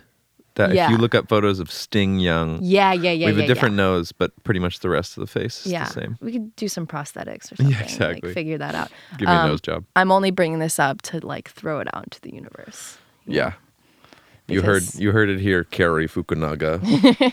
[0.59, 3.25] That if you look up photos of Sting young, Yeah, yeah, yeah.
[3.25, 3.83] we have yeah, a different Yeah.
[3.83, 6.17] nose, but pretty much the rest of the face is yeah, the same.
[6.21, 7.69] we could do some prosthetics or something.
[7.75, 8.27] Yeah, exactly.
[8.29, 8.89] Like figure that out.
[9.17, 9.85] Give me a Um, nose job.
[9.95, 12.97] I'm only bringing this up to like throw it out into the universe.
[13.25, 13.53] Yeah.
[14.47, 16.79] You heard you heard it here, Cary Fukunaga.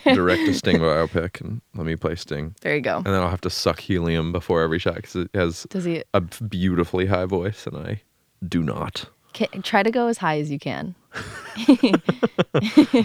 [0.15, 2.55] direct a Sting biopic and let me play Sting.
[2.61, 2.99] There you go.
[2.99, 6.05] And then I'll have to suck helium before every shot because it has Does he
[6.13, 8.03] a beautifully high voice and I
[8.47, 9.07] do not.
[9.33, 10.95] ca try to go as high as you can,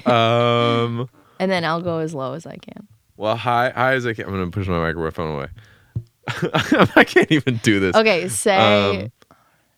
[0.06, 2.88] um and then I'll go as low as I can.
[3.18, 5.48] well high high as I can I'm gonna push my microphone away.
[6.96, 7.96] I can't even do this.
[7.96, 9.12] Okay, say, Um,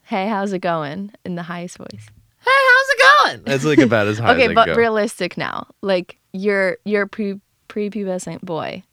[0.03, 2.05] "Hey, how's it going?" in the highest voice.
[2.45, 3.43] Hey, how's it going?
[3.45, 4.75] That's like about as high okay, as but go.
[4.75, 5.67] realistic now.
[5.81, 8.83] Like you're you're pre prepubescent boy.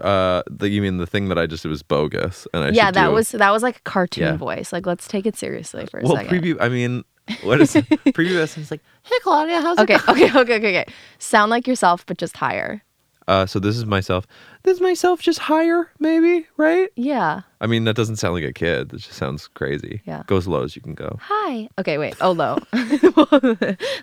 [0.00, 2.92] uh the, you mean the thing that I just did was bogus and I yeah,
[2.92, 4.36] that do- was that was like a cartoon Yeah.
[4.36, 4.72] voice.
[4.72, 6.40] Like let's take it seriously for a well second.
[6.40, 7.02] preview I mean
[7.42, 7.74] what is
[8.14, 10.92] preview is like hey Claudia how's it okay, okay, okay, okay, okay.
[11.18, 12.82] Sound like yourself, but just higher.
[13.28, 14.26] Uh, so this is myself.
[14.64, 16.90] This is myself just higher, maybe, right?
[16.96, 17.42] Yeah.
[17.60, 18.88] I mean, that doesn't sound like a kid.
[18.88, 20.02] That just sounds crazy.
[20.04, 20.24] Yeah.
[20.26, 21.18] Go as low as you can go.
[21.22, 21.68] Hi.
[21.78, 22.16] Okay, wait.
[22.20, 22.58] Oh, low.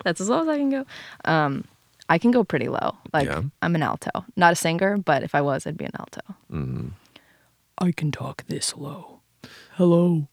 [0.04, 0.86] That's as low as I can go.
[1.26, 1.64] Um,
[2.08, 2.96] I can go pretty low.
[3.12, 3.42] Like Yeah.
[3.60, 6.22] I'm an alto, not a singer, but if I was, I'd be an alto.
[6.50, 6.88] Mm-hmm.
[7.78, 9.20] I can talk this low.
[9.74, 10.28] Hello.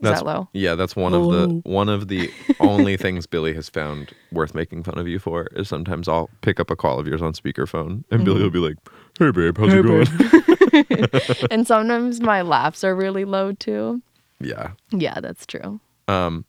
[0.00, 0.48] Is That's that low?
[0.54, 4.82] Yeah, that's one of the one of the only things Billie has found worth making
[4.82, 8.04] fun of you for is sometimes I'll pick up a call of yours on speakerphone
[8.10, 8.76] and Billie will be like,
[9.18, 14.00] "Hey babe, how's it going?" and sometimes my laughs are really low too.
[14.40, 14.70] yeah.
[14.90, 15.80] Yeah, that's true.
[16.08, 16.46] Um,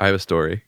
[0.00, 0.64] I have a story.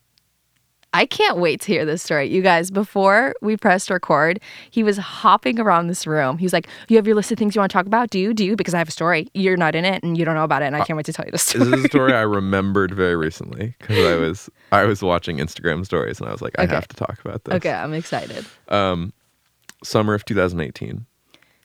[0.94, 2.28] I can't wait to hear this story.
[2.30, 6.38] You guys, before we pressed record, he was hopping around this room.
[6.38, 8.11] He was like, You have your list of things you want to talk about?
[8.11, 8.33] Do you?
[8.33, 8.54] Do you?
[8.57, 9.28] Because I have a story.
[9.35, 10.66] You're not in it and you don't know about it.
[10.66, 11.64] And I can't wait to tell you this story.
[11.64, 15.85] This is a story I remembered very recently because I was I was watching Instagram
[15.85, 16.74] stories and I was like, I Okay.
[16.74, 17.54] have to talk about this.
[17.57, 18.46] okay, I'm excited.
[18.68, 19.12] Um,
[19.83, 21.04] Summer of 2018.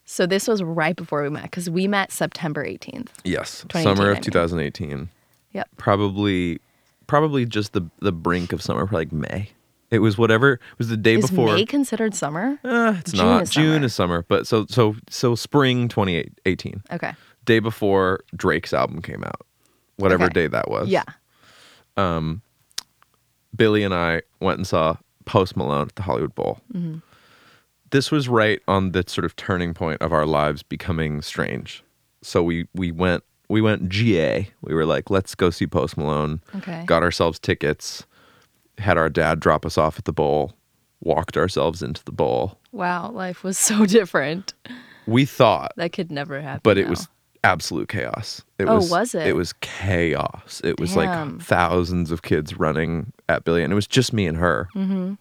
[0.06, 3.10] So this was right before we met because we met September 18th.
[3.24, 4.22] Yes, 2018, summer I of mean.
[4.24, 5.10] 2018.
[5.54, 5.70] Yep.
[5.78, 6.60] Probably,
[7.10, 9.50] probably just the the brink of summer, like May.
[9.92, 10.54] It was whatever.
[10.54, 11.56] It was the day Is before.
[11.56, 12.60] May considered summer?
[12.64, 13.44] Uh, it's June not.
[13.44, 13.86] is June summer.
[13.86, 16.84] is summer, but so so so spring 2018.
[16.94, 17.14] Okay.
[17.46, 19.42] Day before Drake's album came out,
[19.98, 20.34] whatever Okay.
[20.34, 20.88] day that was.
[20.90, 21.04] Yeah.
[21.98, 22.44] Um,
[23.56, 26.60] Billie and I went and saw Post Malone at the Hollywood Bowl.
[26.72, 27.00] Mm-hmm.
[27.90, 31.84] This was right on the sort of turning point of our lives becoming strange.
[32.22, 34.50] So we we went we went GA.
[34.62, 36.42] We were like, let's go see Post Malone.
[36.56, 36.84] Okay.
[36.86, 38.06] Got ourselves tickets.
[38.78, 40.54] Had our dad drop us off at the bowl.
[41.02, 42.58] Walked ourselves into the bowl.
[42.72, 44.54] Wow, life was so different.
[45.08, 46.62] We thought, That could never happen.
[46.64, 46.92] but it now.
[46.92, 47.08] was
[47.44, 48.42] absolute chaos.
[48.60, 49.26] It Oh, was, was it?
[49.28, 50.62] It was chaos.
[50.64, 54.38] It was like thousands of kids running at Billie, and it was just me and
[54.38, 54.68] her.
[54.76, 55.14] Mm-hmm.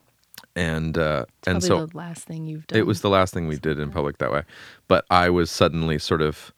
[0.56, 2.78] And uh, and so the last thing you've done.
[2.80, 4.42] it was the last thing we did in public that way.
[4.88, 6.52] But I was suddenly sort of,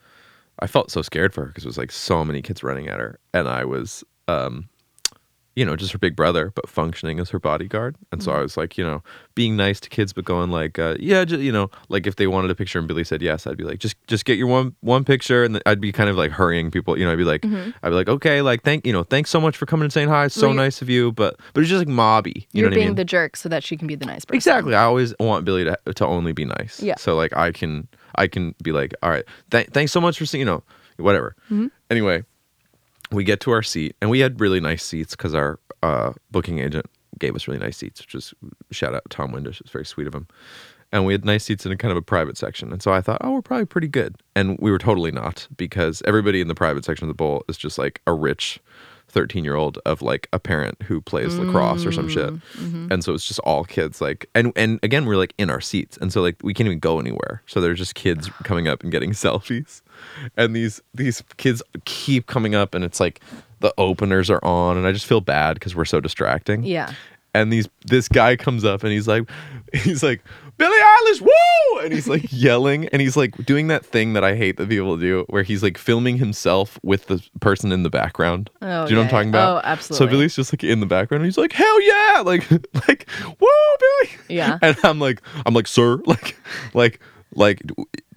[0.63, 2.99] I felt so scared for her because it was like so many kids running at
[3.01, 4.69] her, and I was, um,
[5.57, 7.97] you know, just her big brother, but functioning as her bodyguard.
[8.13, 9.03] And so I was like, you know,
[9.35, 12.29] being nice to kids, but going like, uh, yeah, just, you know, like if they
[12.29, 14.75] wanted a picture and Billie said yes, I'd be like, just just get your one
[14.81, 16.97] one picture, and I'd be kind of like hurrying people.
[16.99, 19.41] You know, I'd be like, I'd be like, okay, like thank you know, thanks so
[19.41, 20.29] much for coming and saying hi.
[20.29, 22.47] So Well, nice of you, but but it's just like mobby.
[22.53, 22.95] You what being I mean?
[22.97, 24.37] the jerk so that she can be the nice person.
[24.37, 24.75] Exactly.
[24.75, 26.81] I always want Billie to to only be nice.
[26.81, 26.95] Yeah.
[26.97, 30.27] So like I can I can be like, all right, th- thanks so much for
[30.27, 30.63] seeing you know
[30.97, 31.35] whatever.
[31.47, 31.67] Mm-hmm.
[31.91, 32.25] Anyway,
[33.11, 36.59] we get to our seat and we had really nice seats because our uh, booking
[36.59, 36.87] agent
[37.19, 38.35] gave us really nice seats, which is
[38.71, 39.61] shout out Tom Windish.
[39.61, 40.29] It's very sweet of him.
[40.93, 42.73] And we had nice seats in a kind of a private section.
[42.73, 44.17] And so I thought, oh, we're probably pretty good.
[44.35, 47.57] And we were totally not because everybody in the private section of the bowl is
[47.57, 48.59] just like a rich
[49.11, 52.31] 13 year old of like a parent who plays lacrosse or some shit.
[52.31, 52.93] Mm, mm-hmm.
[52.93, 55.97] And so it's just all kids like and and again we're like in our seats.
[56.01, 57.43] And so like we can't even go anywhere.
[57.47, 59.83] So there's just kids coming up and getting selfies.
[60.37, 63.21] And these these kids keep coming up and it's like
[63.61, 66.93] the openers are on and I just feel bad because we're so distracting Yeah.
[67.35, 69.29] and these this guy comes up and he's like
[69.75, 70.23] he's like
[70.61, 74.37] Billie Eilish woo and he's like yelling and he's like doing that thing that I
[74.37, 78.51] hate that people do where he's like filming himself with the person in the background.
[78.61, 79.57] Oh, do you know what I'm talking about?
[79.57, 80.07] Oh, absolutely.
[80.07, 80.11] So.
[80.11, 82.51] Billie's just like in the background and he's like hell yeah like
[82.89, 83.09] like
[83.41, 83.49] woo
[83.81, 84.59] Billie Yeah.
[84.63, 86.37] and I'm like I'm like sir like
[86.75, 87.01] like
[87.35, 87.63] like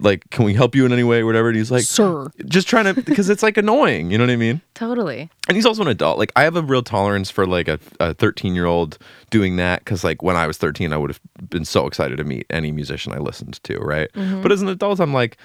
[0.00, 2.28] like can we help you in any way or whatever and he's like Sir.
[2.46, 5.30] just trying to because it's like annoying you know what I mean Totally.
[5.48, 6.18] and he's also an adult.
[6.18, 8.98] Like I have a real tolerance for like a, a 13 year old
[9.30, 12.24] doing that because like when I was 13, I would have been so excited to
[12.24, 14.10] meet any musician I listened to, right?
[14.14, 14.42] Mm-hmm.
[14.42, 15.36] But as an adult, I'm like,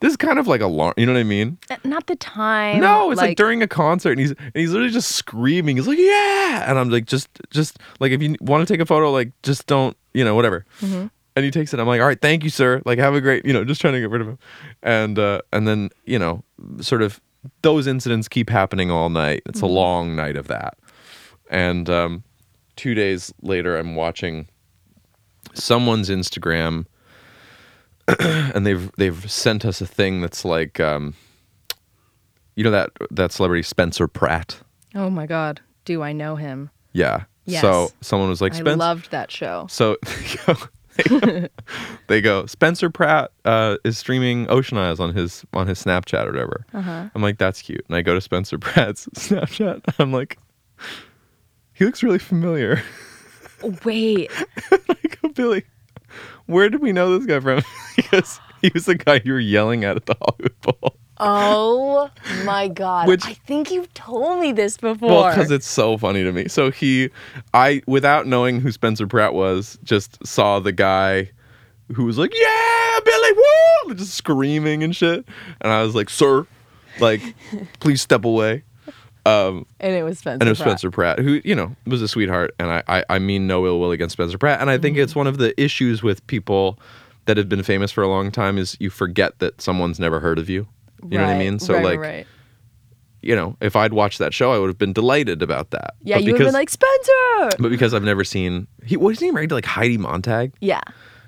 [0.00, 0.94] this is kind of like alarm.
[0.96, 1.58] You know what I mean?
[1.70, 2.80] Uh, Not the time.
[2.80, 5.76] no, it's like, during a concert, and he's and he's literally just screaming.
[5.76, 8.86] He's like, yeah, and I'm like, just just like if you want to take a
[8.86, 10.64] photo, like just don't, you know, whatever.
[10.80, 11.06] Mm-hmm.
[11.38, 11.78] And he takes it.
[11.78, 12.82] I'm like, all right, thank you, sir.
[12.84, 14.38] Like, have a great, you know, just trying to get rid of him.
[14.82, 16.42] And uh, and then you know,
[16.80, 17.20] sort of
[17.62, 19.42] those incidents keep happening all night.
[19.46, 20.76] It's a long night of that.
[21.48, 22.24] And um,
[22.74, 24.48] two days later, I'm watching
[25.54, 26.86] someone's Instagram,
[28.18, 31.14] and they've they've sent us a thing that's like, um,
[32.56, 34.60] you know that that celebrity Spencer Pratt.
[34.96, 35.60] Oh my God.
[35.84, 36.70] Do I know him?
[36.92, 37.24] Yeah.
[37.44, 37.62] Yes.
[37.62, 38.76] So someone was like, I Spencer.
[38.76, 39.66] loved that show.
[39.70, 39.96] So
[40.98, 41.48] they go,
[42.08, 46.32] they go, Spencer Pratt uh, is streaming Ocean Eyes on his on his Snapchat or
[46.32, 46.66] whatever.
[46.74, 47.08] Uh-huh.
[47.14, 47.84] I'm like, that's cute.
[47.88, 49.82] And I go to Spencer Pratt's Snapchat.
[49.98, 50.38] I'm like,
[51.74, 52.82] he looks really familiar.
[53.84, 54.30] Wait.
[54.70, 55.64] I go, Billie,
[56.46, 57.62] where did we know this guy from?
[57.96, 60.97] because he was the guy you were yelling at at the Hollywood Bowl.
[61.20, 62.10] Oh
[62.44, 63.08] my God.
[63.08, 65.08] Which- I think you've told me this before.
[65.10, 66.48] Well, because it's so funny to me.
[66.48, 67.10] So he,
[67.54, 71.30] I, without knowing who Spencer Pratt was, just saw the guy
[71.94, 73.32] who was like, "Yeah, Billie,
[73.86, 75.24] woo!" just screaming and shit.
[75.60, 76.46] And I was like, "Sir,
[77.00, 77.22] like,
[77.80, 78.64] please step away."
[79.26, 80.38] Um, and it was Spencer.
[80.40, 80.68] and it was Pratt.
[80.68, 83.78] Spencer Pratt, who you know was a sweetheart, and I, I, I mean no ill
[83.80, 84.60] will against Spencer Pratt.
[84.60, 85.02] And I think Mm-hmm.
[85.04, 86.78] it's one of the issues with people
[87.26, 90.38] that have been famous for a long time is you forget that someone's never heard
[90.38, 90.66] of you.
[91.02, 91.58] You know what I mean?
[91.58, 92.26] So right, like, right.
[93.22, 95.94] you know, if I'd watched that show, I would have been delighted about that.
[96.02, 97.56] Yeah, But you would have been like Spencer.
[97.58, 100.52] but because I've never seen he was he married to like Heidi Montag?
[100.60, 100.80] Yeah.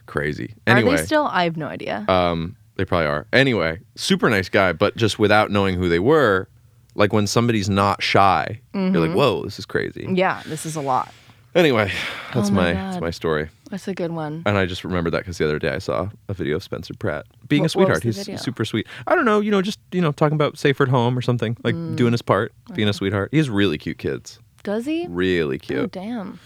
[0.07, 0.55] Crazy.
[0.67, 1.27] Are Anyway, they still?
[1.27, 2.05] I have no idea.
[2.09, 3.27] um, they probably are.
[3.33, 6.49] Anyway, super nice guy, but just without knowing who they were,
[6.95, 8.97] like when somebody's not shy, you're Mm-hmm.
[8.97, 10.09] like, whoa, this is crazy.
[10.13, 11.13] yeah, this is a lot.
[11.55, 11.91] Anyway,
[12.33, 13.01] that's Oh my my, that's God.
[13.03, 14.45] my story, That's a good one.
[14.47, 16.95] and I just remembered that because the other day I saw a video of Spencer
[16.95, 17.99] Pratt being What- a was sweetheart.
[18.03, 18.37] the He's video?
[18.37, 18.87] super sweet.
[19.09, 21.57] I don't know, you know, just you know, talking about safer at home or something,
[21.65, 21.97] like Mm.
[21.97, 23.31] doing his part, being a sweetheart.
[23.33, 25.07] He has really cute kids, Does he?
[25.09, 25.79] really cute.
[25.79, 25.93] Oh cute.
[25.93, 26.39] damn.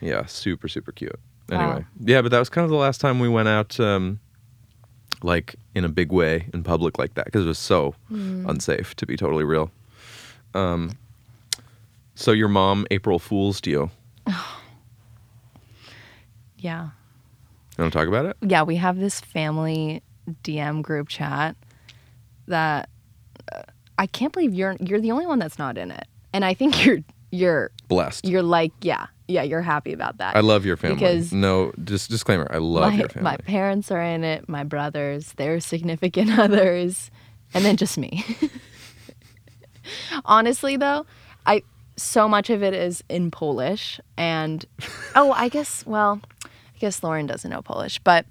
[0.00, 1.18] Yeah, super, super cute.
[1.48, 1.60] Wow.
[1.72, 4.20] Anyway, yeah, but that was kind of the last time we went out, um,
[5.24, 8.48] like in a big way in public like that because it was so Hmm.
[8.48, 9.72] unsafe to be totally real.
[10.54, 10.92] Um,
[12.14, 13.90] so your mom April Fools you.
[16.58, 16.90] Yeah.
[17.76, 18.36] You want to talk about it?
[18.40, 20.02] Yeah, we have this family
[20.44, 21.56] DM group chat
[22.46, 22.88] that
[23.52, 23.62] uh,
[23.98, 26.06] I can't believe you're you're the only one that's not in it.
[26.32, 26.98] And I think you're
[27.30, 28.26] you're Blessed.
[28.26, 30.36] you're like, yeah, yeah, you're happy about that.
[30.36, 30.96] I love your family.
[30.96, 32.46] Because- no, just disclaimer.
[32.50, 33.24] I love my, your family.
[33.24, 37.10] my parents are in it, my brothers, their significant others,
[37.54, 38.24] and then just me.
[40.24, 41.06] Honestly though,
[41.46, 41.62] I
[42.02, 44.64] so much of it is in Polish and
[45.14, 48.26] oh, I guess well, I guess Lauren doesn't know Polish, but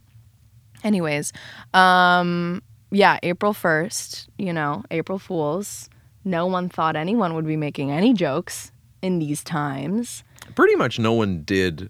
[0.84, 1.34] anyways,
[1.73, 2.62] um
[2.93, 5.89] yeah, April 1st, you know, April Fools.
[6.25, 10.23] No one thought anyone would be making any jokes in these times.
[10.55, 11.89] Pretty much no one did.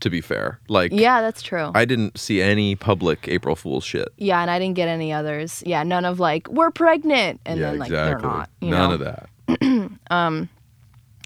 [0.00, 1.70] To be fair, like Yeah, that's true.
[1.76, 4.08] I didn't see any public April Fool's shit.
[4.18, 5.62] Yeah, and I didn't get any others.
[5.64, 8.22] Yeah, none of like we're pregnant, and yeah, then like exactly.
[8.22, 8.50] they're not.
[8.60, 8.94] You None know?
[8.94, 9.90] of that.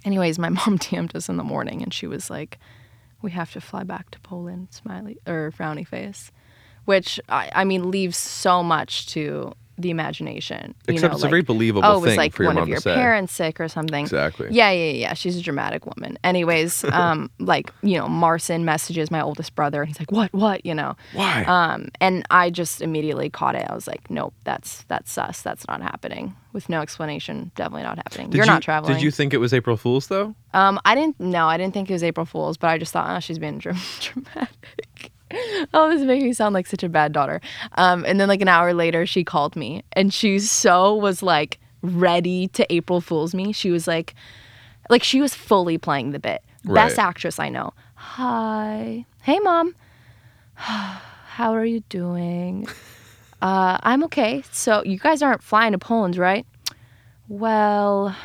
[0.07, 2.59] Anyways, my mom DM'd us in the morning, and she was like,
[3.21, 6.33] "We have to fly back to Poland." Smiley or frowny face,
[6.87, 10.75] which I, I mean leaves so much to the imagination.
[10.89, 13.33] You Except know, it's a very believable oh, it was like one of your parents
[13.33, 14.03] sick or something.
[14.03, 14.49] Exactly.
[14.51, 15.15] Yeah, yeah, yeah.
[15.15, 16.19] She's a dramatic woman.
[16.25, 20.33] Anyways, um, like you know, Marcin messages my oldest brother, and he's like, "What?
[20.33, 20.97] What?" You know.
[21.13, 21.45] Why?
[21.45, 23.67] Um, and I just immediately caught it.
[23.69, 25.43] I was like, "Nope, that's that's sus.
[25.43, 28.31] That's not happening." With no explanation, definitely not happening.
[28.31, 28.95] Did You're you- not traveling.
[28.95, 30.35] Did you think it was April Fool's though?
[30.55, 31.21] Um, I didn't.
[31.21, 33.59] No, I didn't think it was April Fool's, but I just thought, oh, she's being
[33.59, 35.13] dram- dramatic.
[35.75, 37.41] oh, this is making me sound like such a bad daughter.
[37.77, 41.59] Um, and then like an hour later, she called me, and she so was like
[41.83, 43.53] ready to April Fool's me.
[43.53, 44.15] She was like,
[44.89, 46.43] like she was fully playing the bit.
[46.65, 47.73] Best actress I know.
[47.95, 49.75] Hi, hey mom.
[50.55, 52.67] How are you doing?
[53.43, 54.43] Uh, I'm okay.
[54.51, 56.47] So you guys aren't flying to Poland, right?
[57.29, 58.17] Well,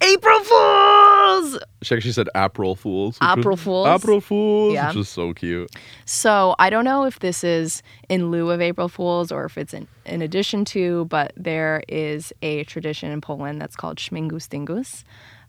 [0.00, 1.58] April Fools.
[1.82, 3.18] She actually said April Fools.
[3.20, 3.86] was- April Fools?
[3.88, 4.88] April Fools, Yeah.
[4.88, 5.70] which was so cute.
[6.04, 9.74] So I don't know if this is in lieu of April Fools or if it's
[9.74, 15.04] in, in addition to, but there is a tradition in Poland that's called Śmigus Dyngus,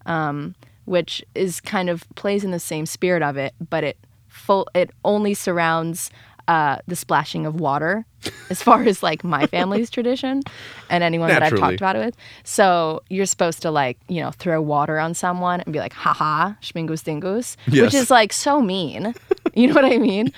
[0.05, 4.67] um, which is kind of plays in the same spirit of it, but it full
[4.75, 6.11] it only surrounds
[6.49, 8.03] uh, the splashing of water,
[8.49, 10.41] as far as like my family's tradition
[10.89, 12.17] and anyone that I've talked about it with.
[12.43, 16.53] So you're supposed to like you know throw water on someone and be like, haha,
[16.59, 19.13] Śmigus Dyngus, which is like so mean.
[19.55, 20.31] You know what I mean?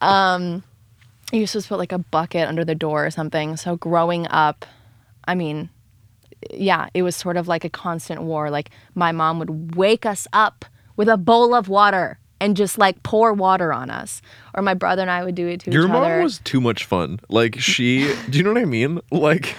[0.00, 0.64] Um,
[1.30, 3.58] you're supposed to put like a bucket under the door or something.
[3.58, 4.64] So growing up,
[5.26, 5.68] I mean,
[6.50, 8.50] yeah, it was sort of like a constant war.
[8.50, 10.64] Like my mom would wake us up
[10.96, 14.20] with a bowl of water and just like pour water on us,
[14.54, 16.22] or my brother and I would do it to Your each mom other.
[16.22, 17.18] was too much fun.
[17.28, 19.00] Like she, do you know what I mean?
[19.10, 19.54] Like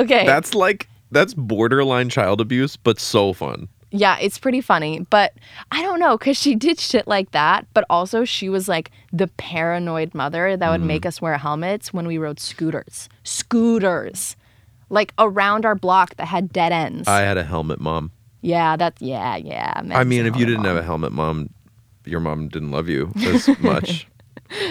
[0.00, 0.24] okay.
[0.26, 3.68] that's like that's borderline child abuse, but so fun.
[3.92, 5.32] Yeah, it's pretty funny, but
[5.72, 7.66] I don't know because she did shit like that.
[7.74, 10.86] But also, she was like the paranoid mother that would Mm.
[10.86, 13.08] make us wear helmets when we rode scooters.
[13.24, 14.36] Scooters,
[14.90, 17.08] like around our block that had dead ends.
[17.08, 18.12] I had a helmet mom.
[18.42, 19.72] yeah, that's Yeah, yeah.
[19.92, 20.66] I mean, if you didn't mom.
[20.76, 21.50] have a helmet mom,
[22.04, 24.06] your mom didn't love you as much.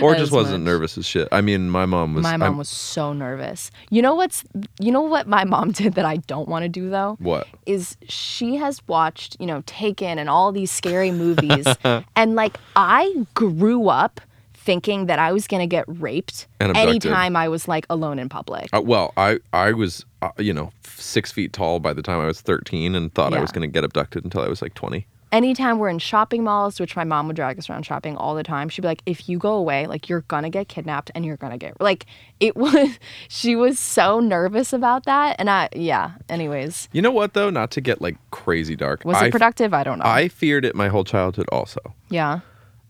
[0.01, 0.71] or As just wasn't much.
[0.73, 1.27] nervous as shit.
[1.31, 3.71] I mean, my mom was my mom I'm- was so nervous.
[3.89, 4.43] You know what's?
[4.79, 7.15] You know what my mom did that I don't want to do though.
[7.19, 7.47] what?
[7.65, 11.65] is she has watched, you know, Taken and all these scary movies.
[12.15, 14.19] and like I grew up
[14.53, 18.69] thinking that I was going to get raped anytime I was like alone in public.
[18.73, 22.25] Uh, well, I I was uh, you know six feet tall by the time I
[22.25, 25.07] was thirteen, and thought I was going to get abducted until I was like twenty.
[25.31, 28.43] Anytime we're in shopping malls, which my mom would drag us around shopping all the
[28.43, 31.37] time, she'd be like, if you go away, like you're to get kidnapped and you're
[31.51, 32.05] to get like
[32.39, 36.89] it was she was so nervous about that and I yeah, anyways.
[36.91, 37.49] You know what though?
[37.49, 39.05] Not to get like crazy dark.
[39.05, 39.73] Was I, it productive?
[39.73, 40.05] I don't know.
[40.05, 41.47] I feared it my whole childhood.
[41.51, 42.39] Also, yeah.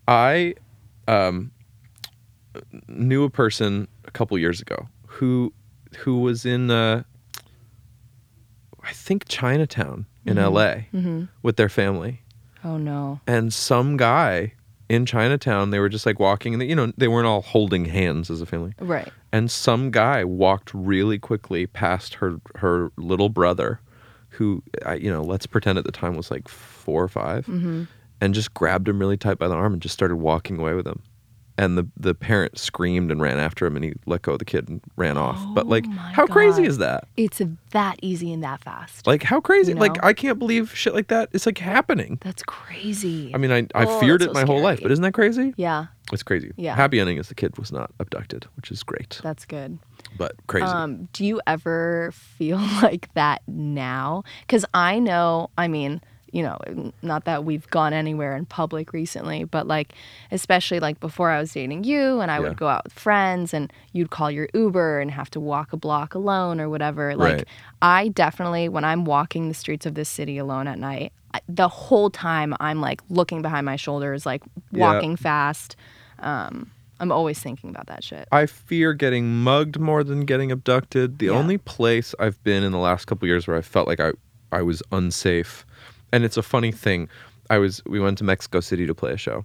[0.08, 0.54] I
[1.08, 1.50] um
[2.88, 5.52] knew a person a couple years ago who
[5.98, 7.02] who was in uh
[8.82, 11.18] I think Chinatown in Mm-hmm.
[11.18, 12.22] LA with their family.
[12.64, 13.20] Oh no.
[13.26, 14.52] and some guy
[14.88, 17.84] in Chinatown, they were just like walking, and they, you know, they weren't all holding
[17.84, 18.72] hands as a family.
[18.80, 19.08] Right.
[19.32, 23.80] And some guy walked really quickly past her her little brother,
[24.30, 27.84] who, I- you know, let's pretend at the time was like four or 5 Mm-hmm.
[28.20, 30.86] and just grabbed him really tight by the arm and just started walking away with
[30.88, 31.02] him.
[31.60, 34.44] And the the parent screamed and ran after him, and he let go of the
[34.46, 35.46] kid and ran off.
[35.54, 37.04] But like, Oh how crazy is that?
[37.18, 37.42] It's
[37.72, 39.06] that easy and that fast.
[39.06, 39.72] Like, how crazy?
[39.72, 40.02] You Like.
[40.02, 41.28] I can't believe shit like that.
[41.32, 42.18] It's like happening.
[42.22, 43.30] That's crazy.
[43.34, 45.52] I mean, I, I Oh, feared it so my whole life, but isn't that crazy?
[45.58, 46.52] yeah, It's crazy.
[46.56, 46.74] Yeah.
[46.76, 49.78] Happy ending is the kid was not abducted, which is great, that's good.
[50.16, 50.66] but crazy.
[50.72, 54.22] Um, do you ever feel like that now?
[54.46, 56.00] Because I know, I mean,
[56.32, 56.58] you know,
[57.02, 59.92] not that we've gone anywhere in public recently, but like,
[60.30, 62.40] especially like before I was dating you and I Yeah.
[62.48, 65.76] would go out with friends and you'd call your Uber and have to walk a
[65.76, 67.16] block alone or whatever.
[67.16, 67.48] Like, Right.
[67.82, 71.68] I definitely, when I'm walking the streets of this city alone at night, I- the
[71.68, 74.80] whole time I'm like looking behind my shoulders, like Yeah.
[74.92, 75.76] walking fast.
[76.18, 78.28] Um, I'm always thinking about that shit.
[78.30, 81.18] I fear getting mugged more than getting abducted.
[81.18, 81.32] The Yeah.
[81.32, 84.12] only place I've been in the last couple years where I felt like I,
[84.52, 85.64] I was unsafe,
[86.12, 87.08] and it's a funny thing.
[87.48, 89.44] I was we went to Mexico City to play a show,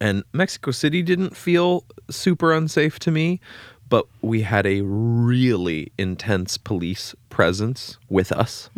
[0.00, 3.40] and Mexico City didn't feel super unsafe to me,
[3.88, 8.70] but we had a really intense police presence with us.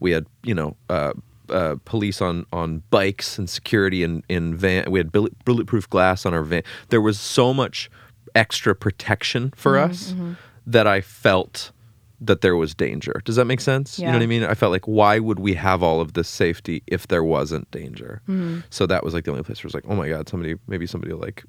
[0.00, 0.76] We had you know.
[0.88, 1.12] Uh,
[1.48, 4.90] uh, police on on bikes and security in in van.
[4.90, 6.64] We had bullet, bulletproof glass on our van.
[6.88, 7.88] There was so much
[8.34, 10.12] extra protection for us
[10.66, 11.70] that I felt
[12.20, 13.20] that there was danger.
[13.24, 13.98] Does that make sense?
[13.98, 14.44] You know what I mean?
[14.44, 18.22] I felt like why would we have all of this safety if there wasn't danger?
[18.28, 18.60] Mm-hmm.
[18.70, 20.86] So that was like the only place where it's like, oh my god, somebody maybe
[20.86, 21.44] somebody will like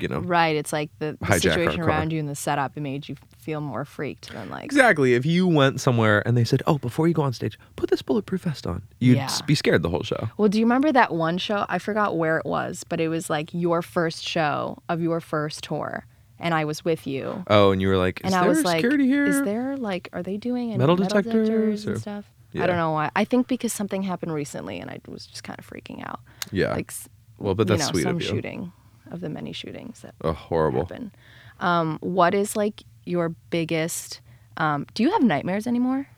[0.00, 0.20] you know.
[0.20, 0.56] Right.
[0.56, 2.76] It's like the, the situation around you and the setup.
[2.76, 4.64] It made you feel more freaked than like.
[4.64, 5.14] Exactly.
[5.14, 8.02] If you went somewhere and they said, "Oh, before you go on stage, put this
[8.02, 9.28] bulletproof vest on," you'd Yeah.
[9.46, 10.28] be scared the whole show.
[10.36, 11.64] Well, do you remember that one show?
[11.68, 15.64] I forgot where it was, but it was like your first show of your first
[15.64, 16.06] tour,
[16.38, 17.44] and I was with you.
[17.48, 19.76] Oh, and you were like, "Is and there I was like, security here?" "Is there
[19.76, 22.64] like, are they doing any Metal metal, detectors detectors or- and stuff?" Yeah.
[22.64, 23.10] I don't know why.
[23.14, 26.20] I think because something happened recently, and I was just kind of freaking out.
[26.52, 26.72] yeah.
[26.72, 26.92] Like,
[27.38, 28.28] well, but you that's know, sweet some of you.
[28.28, 28.72] shooting
[29.10, 30.80] of the many shootings that Oh, horrible.
[30.80, 31.12] happen.
[31.60, 34.20] Um, what is like your biggest?
[34.56, 36.08] Um, do you have nightmares anymore?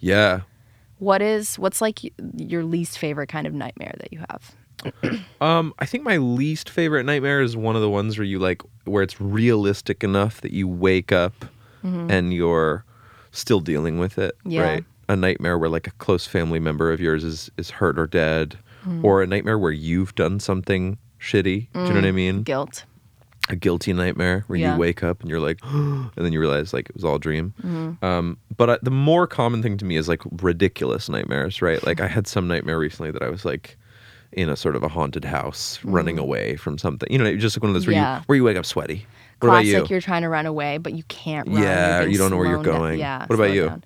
[0.00, 0.40] Yeah.
[0.98, 2.00] What is what's like
[2.36, 4.54] your least favorite kind of nightmare that you have?
[5.40, 8.60] Um, I think my least favorite nightmare is one of the ones where you like
[8.84, 11.46] where it's realistic enough that you wake up
[11.82, 12.84] and you're
[13.32, 14.36] still dealing with it.
[14.44, 14.62] Yeah.
[14.62, 14.84] Right.
[15.08, 18.58] A nightmare where like a close family member of yours is is hurt or dead,
[19.02, 21.68] or a nightmare where you've done something shitty.
[21.72, 22.42] Do you know what I mean?
[22.42, 22.84] Guilt.
[23.48, 24.74] a guilty nightmare where Yeah.
[24.74, 27.18] you wake up and you're like, and then you realize like it was all a
[27.18, 27.54] dream.
[27.62, 28.04] Mm-hmm.
[28.04, 31.84] Um, but I, the more common thing to me is like ridiculous nightmares, right?
[31.84, 33.78] Like I had some nightmare recently that I was like
[34.32, 37.10] in a sort of a haunted house, running away from something.
[37.10, 38.00] You know, just like one of those where Mm.
[38.00, 38.18] Yeah.
[38.18, 39.06] you where you wake up sweaty.
[39.40, 39.74] What Classic.
[39.74, 39.94] about you?
[39.94, 41.62] You're trying to run away, but you can't run.
[41.62, 42.98] Yeah, you don't know where you're slowed down- going.
[42.98, 43.24] Yeah.
[43.26, 43.80] What about you?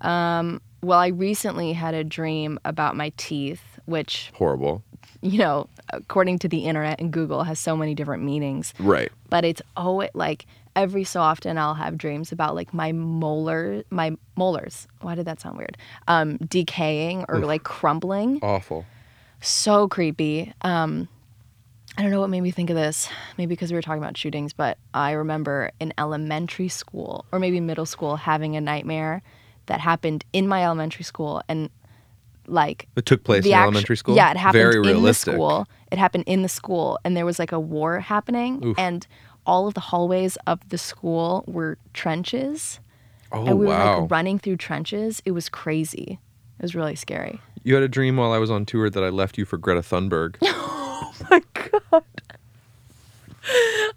[0.00, 4.82] Um, well, I recently had a dream about my teeth, which Horrible.
[5.20, 8.72] you know, according to the internet and Google, has so many different meanings.
[8.78, 9.10] Right.
[9.28, 13.82] But it's oh, it like every so often I'll have dreams about like my molar,
[13.90, 14.86] my molars.
[15.00, 15.76] Why did that sound weird?
[16.08, 18.38] Um, decaying or like crumbling.
[18.42, 18.86] Awful.
[19.40, 20.52] So creepy.
[20.62, 21.08] Um,
[21.96, 23.08] I don't know what made me think of this.
[23.36, 27.60] Maybe because we were talking about shootings, but I remember in elementary school or maybe
[27.60, 29.22] middle school having a nightmare
[29.66, 31.68] that happened in my elementary school and
[32.46, 34.16] like It took place the in actu- elementary school.
[34.16, 35.32] Yeah, it happened Very in realistic.
[35.32, 35.66] the school.
[35.92, 38.78] It happened in the school, and there was like a war happening, Oof.
[38.78, 39.06] and
[39.46, 42.80] all of the hallways of the school were trenches,
[43.32, 45.22] Oh and we were like running through trenches.
[45.24, 46.18] It was crazy.
[46.58, 47.40] It was really scary.
[47.64, 49.80] You had a dream while I was on tour that I left you for Greta
[49.82, 50.36] Thunberg.
[51.22, 52.02] Oh my god.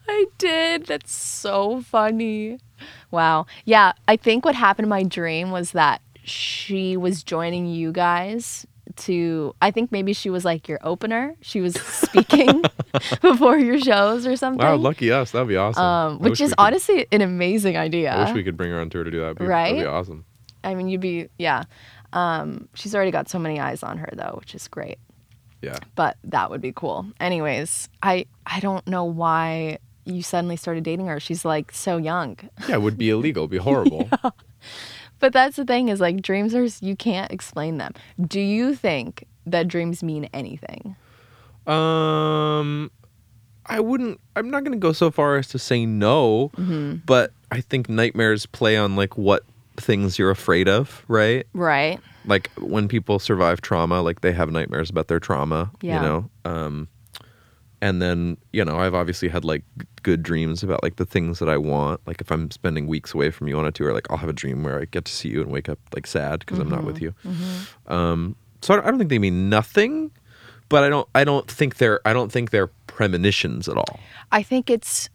[0.08, 0.86] I did.
[0.88, 2.60] That's so funny.
[3.12, 3.46] Wow.
[3.66, 8.66] Yeah, I think what happened in my dream was that she was joining you guys
[8.96, 11.36] to I think maybe she was like your opener.
[11.42, 12.64] She was speaking
[13.22, 14.66] before your shows or something.
[14.66, 15.32] wow, lucky us.
[15.32, 15.84] That'd be awesome.
[15.84, 18.14] Um, which is could- honestly an amazing idea.
[18.14, 19.38] I wish we could bring her on tour to do that.
[19.38, 19.88] Be, That'd be Right?
[19.88, 20.26] awesome.
[20.64, 21.64] I mean, you'd be yeah.
[22.14, 24.98] Um, she's already got so many eyes on her though, which is great.
[25.62, 25.80] Yeah.
[25.96, 27.06] but that would be cool.
[27.20, 31.20] Anyways, I I don't know why you suddenly started dating her.
[31.20, 32.38] She's like so young.
[32.68, 33.44] Yeah, it would be illegal.
[33.44, 34.10] It'd be horrible.
[35.20, 37.94] But that's the thing is like dreams are you can't explain them.
[38.20, 40.98] Do you think that dreams mean anything?
[41.66, 42.92] Um,
[43.66, 44.20] I wouldn't.
[44.36, 46.96] I'm not going to go so far as to say no, Mm-hmm.
[47.06, 49.44] but I think nightmares play on like what
[49.78, 51.46] things you're afraid of, right?
[51.54, 52.00] Right.
[52.26, 55.72] Like when people survive trauma, like they have nightmares about their trauma.
[55.82, 55.96] Yeah.
[55.96, 56.30] You know.
[56.46, 56.88] Um,
[57.82, 59.64] and then you know I've obviously had like
[60.04, 62.00] good dreams about like the things that I want.
[62.08, 64.34] Like if I'm spending weeks away from you on a tour, like I'll have a
[64.34, 66.86] dream where I get to see you and wake up like sad because I'm not
[66.86, 67.14] with you.
[67.88, 70.12] Um, so I don't, I don't think they mean nothing,
[70.70, 74.00] but I don't I don't think they're I don't think they're premonitions at all.
[74.32, 75.10] I think it's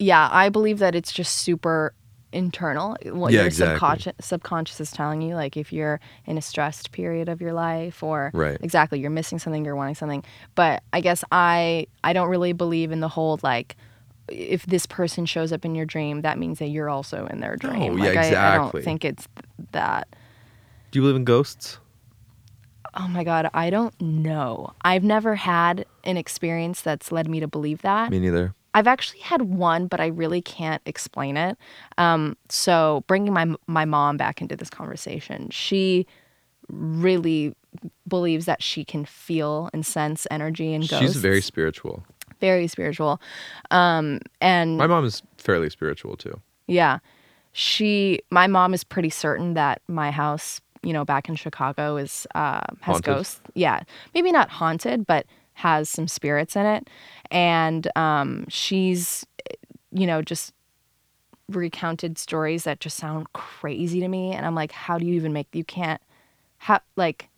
[0.00, 1.94] yeah, I believe that it's just super
[2.32, 3.74] internal what Yeah, your exactly.
[3.74, 8.02] subconscious subconscious is telling you like if you're in a stressed period of your life
[8.02, 8.58] or Right.
[8.60, 10.22] exactly you're missing something you're wanting something
[10.54, 13.76] but i guess i i don't really believe in the whole like
[14.28, 17.56] if this person shows up in your dream that means that you're also in their
[17.56, 20.08] dream Oh yeah, like I, I don't think it's th- that
[20.90, 21.78] Do you believe in ghosts?
[22.94, 27.46] oh my god i don't know i've never had an experience that's led me to
[27.48, 28.54] believe that Me neither.
[28.78, 31.56] I've actually had one, but I really can't explain it.
[31.96, 36.06] Um, so bringing my my mom back into this conversation, she
[36.68, 37.54] really
[38.06, 40.98] believes that she can feel and sense energy and ghosts.
[41.04, 42.04] She's very spiritual.
[42.40, 43.20] very spiritual.
[43.70, 46.40] Um, and My mom is fairly spiritual too.
[46.66, 46.98] yeah,
[47.52, 52.26] she my mom is pretty certain that my house, you know, back in Chicago is
[52.34, 53.04] uh, has Haunted?
[53.04, 53.40] ghosts.
[53.54, 53.82] Yeah,
[54.14, 55.26] maybe not haunted, but
[55.58, 56.88] has some spirits in it.
[57.32, 59.26] And um, she's,
[59.90, 60.52] you know, just
[61.48, 64.32] recounted stories that just sound crazy to me.
[64.32, 65.48] And I'm like, how do you even make?
[65.52, 66.00] You can't.
[66.58, 67.28] How like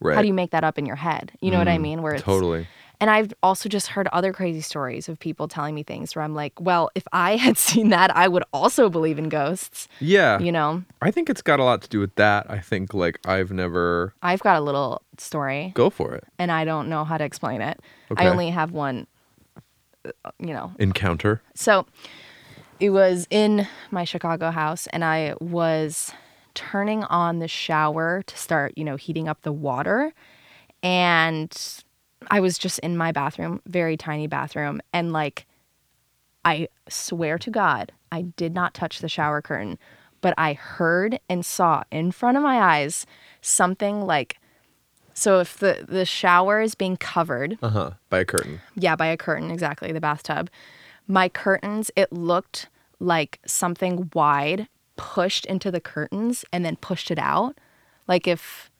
[0.00, 0.16] Right.
[0.16, 1.32] how do you make that up in your head?
[1.40, 2.02] You know what I mean?
[2.02, 2.66] Where it's totally.
[3.04, 6.34] And I've also just heard other crazy stories of people telling me things where I'm
[6.34, 9.88] like, well, if I had seen that, I would also believe in ghosts.
[10.00, 10.38] Yeah.
[10.38, 12.50] You know, I think it's got a lot to do with that.
[12.50, 16.24] I think like I've never I've got a little story go for it.
[16.38, 17.78] and I don't know how to explain it.
[18.10, 18.24] Okay.
[18.24, 19.06] I only have one
[20.06, 21.42] uh, you know, Encounter.
[21.54, 21.84] so
[22.80, 26.10] it was in my Chicago house, and I was
[26.54, 30.14] turning on the shower to start, you know, heating up the water.
[30.82, 31.54] And
[32.30, 34.80] I was just in my bathroom, very tiny bathroom.
[34.92, 35.46] And like,
[36.44, 39.78] I swear to God, I did not touch the shower curtain,
[40.20, 43.06] but I heard and saw in front of my eyes
[43.40, 44.38] something like,
[45.14, 47.90] so if the, the shower is being covered, Uh huh.
[48.10, 48.60] By a curtain.
[48.74, 50.50] yeah, by a curtain, exactly, the bathtub.
[51.06, 52.68] My curtains, it looked
[53.00, 57.58] like something wide pushed into the curtains and then pushed it out.
[58.08, 58.70] Like if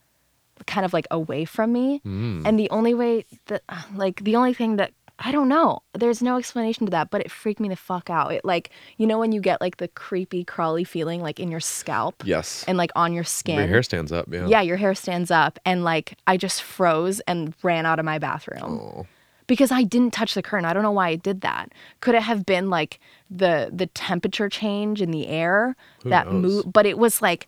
[0.66, 2.00] kind of like away from me.
[2.04, 2.42] Mm.
[2.46, 3.62] And the only way that
[3.94, 5.78] like the only thing that I don't know.
[5.92, 8.32] There's no explanation to that, but it freaked me the fuck out.
[8.32, 11.60] It like, you know when you get like the creepy crawly feeling like in your
[11.60, 12.64] scalp Yes.
[12.66, 13.58] and like on your skin.
[13.60, 14.26] Your hair stands up.
[14.28, 14.48] Yeah.
[14.48, 18.18] yeah, your hair stands up and like I just froze and ran out of my
[18.18, 19.06] bathroom Oh.
[19.46, 20.64] because I didn't touch the curtain.
[20.64, 21.70] I don't know why I did that.
[22.00, 22.98] Could it have been like
[23.30, 26.42] the the temperature change in the air Who that knows?
[26.42, 26.72] moved?
[26.72, 27.46] But it was like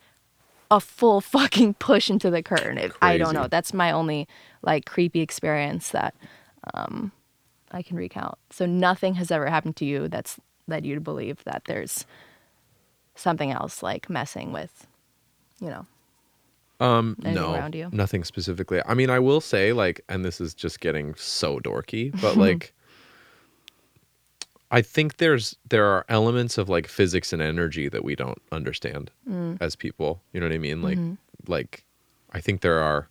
[0.70, 2.78] a full fucking push into the curtain.
[2.78, 3.48] It, I don't know.
[3.48, 4.28] That's my only
[4.62, 6.14] like creepy experience that
[6.74, 7.12] um,
[7.70, 8.38] I can recount.
[8.50, 12.06] So nothing has ever happened to you that's led you to believe that there's
[13.14, 14.86] something else like messing with,
[15.60, 15.86] you know.
[16.78, 17.88] Um, Anything no, around you?
[17.90, 18.82] nothing specifically.
[18.84, 22.74] I mean, I will say, like, and this is just getting so dorky, but like,
[24.70, 29.10] I think there's there are elements of like physics and energy that we don't understand
[29.28, 29.58] Mm.
[29.60, 30.20] as people.
[30.32, 30.82] You know what I mean?
[30.82, 31.14] Like, Mm-hmm.
[31.52, 31.84] like,
[32.32, 33.08] I think there are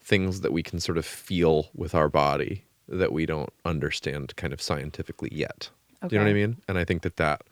[0.00, 4.52] things that we can sort of feel with our body that we don't understand kind
[4.52, 5.70] of scientifically yet.
[6.06, 6.56] Do you know what I mean?
[6.68, 7.42] And I think that that,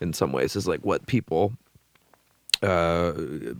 [0.00, 1.52] in some ways, is like what people
[2.62, 3.12] uh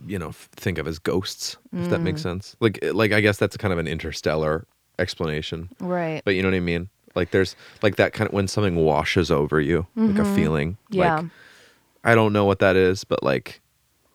[0.07, 2.03] you know think of as ghosts if that Mm.
[2.03, 4.65] makes sense like like i guess that's kind of an interstellar
[4.97, 6.21] explanation Right.
[6.25, 9.29] but you know what i mean like there's like that kind of when something washes
[9.31, 10.95] over you like a feeling Mm-hmm.
[10.99, 11.15] Yeah.
[11.17, 11.25] like
[12.03, 13.61] i don't know what that is but like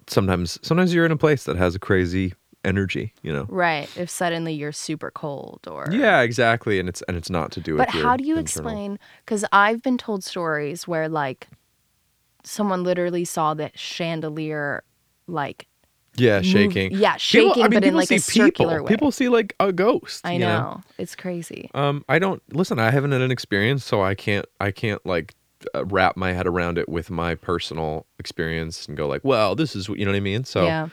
[0.07, 2.35] sometimes sometimes you're in a place that has a crazy
[2.65, 3.89] energy you know Right.
[3.97, 7.75] If suddenly you're super cold or yeah exactly and it's and it's not to do
[7.75, 8.41] with But how do you internal-
[8.71, 8.99] explain?
[9.25, 11.49] Because I've been told stories where like
[12.43, 14.83] someone literally saw the chandelier
[15.27, 15.67] like
[16.17, 18.67] yeah move- shaking yeah, People- shaking, I mean, but in people like a see people.
[18.67, 18.89] way.
[18.89, 20.81] people see like a ghost I you know.
[20.99, 21.71] It's crazy.
[21.75, 22.79] Um, I don't listen.
[22.79, 24.47] I haven't had an experience, so I can't.
[24.61, 25.35] I can't like
[25.75, 29.75] uh, wrap my head around it with my personal experience and go like, well, this
[29.75, 30.45] is what you know what I mean.
[30.45, 30.89] So yeah.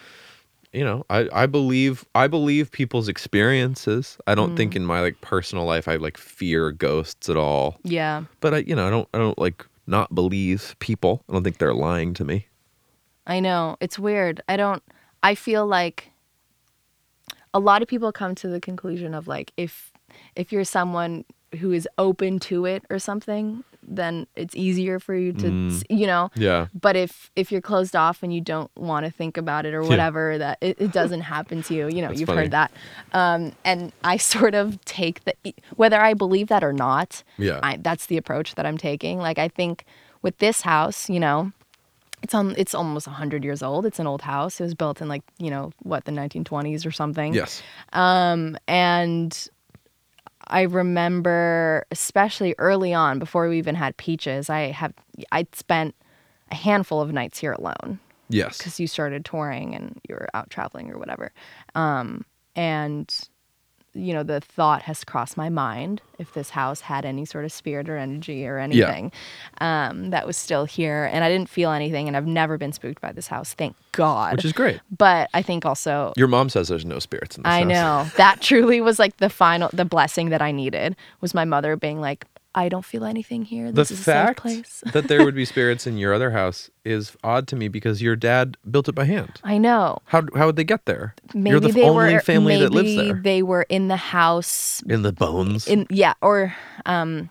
[0.74, 4.18] you know, I I believe I believe people's experiences.
[4.28, 4.58] I don't Mm.
[4.58, 7.78] think in my like personal life I like fear ghosts at all.
[7.84, 8.24] Yeah.
[8.40, 11.24] But I you know I don't I don't like not believe people.
[11.30, 12.48] I don't think they're lying to me.
[13.28, 13.78] I know.
[13.82, 14.42] It's weird.
[14.48, 14.82] I don't
[15.24, 16.12] I feel like
[17.54, 19.92] a lot of people come to the conclusion of like if
[20.36, 21.26] if you're someone
[21.60, 25.84] who is open to it or something, then it's easier for you to Mm.
[25.90, 26.32] you know.
[26.36, 26.68] Yeah.
[26.74, 29.84] But if if you're closed off and you don't want to think about it or
[29.84, 31.88] whatever, that it, it doesn't happen to you.
[31.90, 32.42] You know, That's you've funny.
[32.44, 32.72] heard that.
[33.14, 35.34] Um, and I sort of take the
[35.76, 37.24] whether I believe that or not.
[37.38, 37.60] Yeah.
[37.62, 39.20] I, that's the approach that I'm taking.
[39.20, 39.84] Like I think
[40.22, 41.52] with this house, you know,
[42.24, 43.86] it's on it's almost 100 years old.
[43.86, 44.60] It's an old house.
[44.60, 47.34] It was built in like, you know, what the 1920s or something.
[47.34, 47.62] Yes.
[47.94, 49.48] Um, and
[50.48, 54.94] I remember, especially early on, before we even had peaches, I have
[55.32, 55.96] I'd spent
[56.52, 58.00] a handful of nights here alone
[58.30, 58.58] Yes.
[58.58, 61.32] because you started touring and you were out traveling or whatever.
[61.76, 63.14] Um, and
[63.94, 67.52] you know, the thought has crossed my mind if this house had any sort of
[67.52, 69.12] spirit or energy or anything
[69.60, 73.02] um, that was still here, and I didn't feel anything, and I've never been spooked
[73.02, 74.36] by this house, thank God.
[74.38, 74.80] Which is great.
[74.98, 77.56] but I think also Your mom says there's no spirits in this house.
[77.56, 77.68] I house.
[78.14, 78.18] know.
[78.18, 82.00] That truly was like the final the blessing that I needed was my mother being
[82.00, 83.68] like, I don't feel anything here.
[83.68, 84.84] the This is a fact safe place.
[84.94, 88.16] that there would be spirits in your other house is odd to me because your
[88.16, 89.40] dad built it by hand.
[89.44, 90.00] I know.
[90.06, 91.16] How how would they get there?
[91.34, 93.14] Maybe You're the they only were family that lives there.
[93.14, 95.68] they were in the house In the bones.
[95.68, 96.54] in yeah, or
[96.86, 97.30] um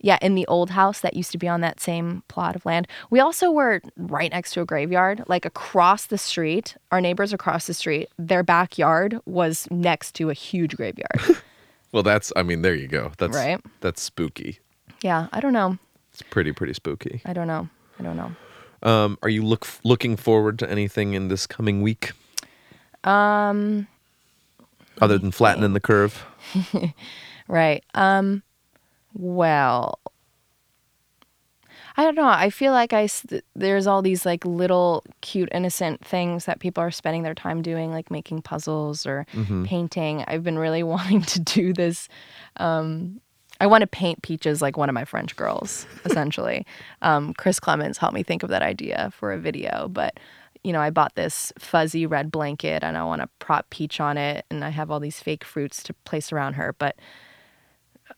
[0.00, 2.86] yeah, in the old house that used to be on that same plot of land.
[3.08, 6.76] We also were right next to a graveyard, like across the street.
[6.92, 11.40] Our neighbors across the street, their backyard was next to a huge graveyard.
[11.94, 13.12] well, that's I mean, there you go.
[13.18, 13.58] That's Right.
[13.80, 14.58] That's spooky.
[15.00, 15.78] yeah, I don't know.
[16.12, 17.22] It's pretty pretty spooky.
[17.24, 17.68] I don't know.
[17.98, 18.32] I don't know.
[18.82, 22.12] Um, are you look looking forward to anything in this coming week
[23.04, 23.86] Um
[25.00, 26.26] other than flattening the curve?
[27.48, 27.84] Right.
[27.94, 28.42] Um
[29.16, 29.98] well,
[31.96, 32.26] I don't know.
[32.26, 33.08] I feel like I
[33.54, 37.92] there's all these like little cute innocent things that people are spending their time doing
[37.92, 39.64] like making puzzles or Mm-hmm.
[39.64, 40.24] painting.
[40.26, 42.08] I've been really wanting to do this
[42.56, 43.20] um
[43.60, 46.66] I want to paint peaches like one of my French girls, essentially.
[47.02, 50.18] um, Chris Clemens helped me think of that idea for a video, but
[50.64, 54.18] you know, I bought this fuzzy red blanket and I want to prop peach on
[54.18, 56.96] it, and I have all these fake fruits to place around her, but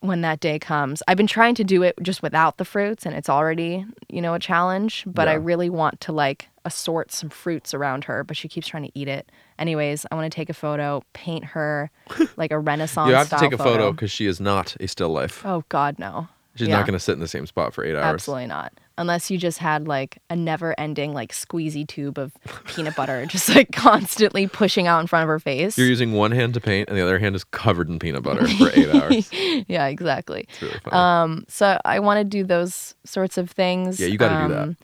[0.00, 1.02] when that day comes.
[1.08, 4.34] I've been trying to do it just without the fruits and it's already, you know,
[4.34, 8.48] a challenge, but I really want to like assort some fruits around her, but she
[8.48, 9.30] keeps trying to eat it.
[9.58, 11.90] Anyways, I want to take a photo, paint her
[12.36, 15.10] like a renaissance You have to take a photo because she is not a still
[15.10, 15.42] life.
[15.46, 16.28] Oh god, no.
[16.56, 16.76] She's Yeah.
[16.78, 18.14] not going to sit in the same spot for eight hours.
[18.14, 18.72] Absolutely not.
[18.98, 22.32] Unless you just had like a never ending like squeezy tube of
[22.66, 25.76] peanut butter just like constantly pushing out in front of her face.
[25.76, 28.48] You're using one hand to paint, and the other hand is covered in peanut butter
[28.48, 29.30] for eight hours.
[29.68, 30.46] yeah, exactly.
[30.48, 30.78] It's really.
[30.92, 34.00] Um, so I want to do those sorts of things.
[34.00, 34.62] Yeah, you gotta do that.
[34.62, 34.76] Um,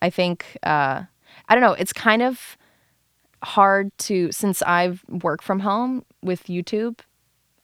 [0.00, 1.02] I think uh,
[1.48, 1.72] I don't know.
[1.72, 2.56] It's kind of
[3.42, 7.00] hard to since I've worked from home with YouTube.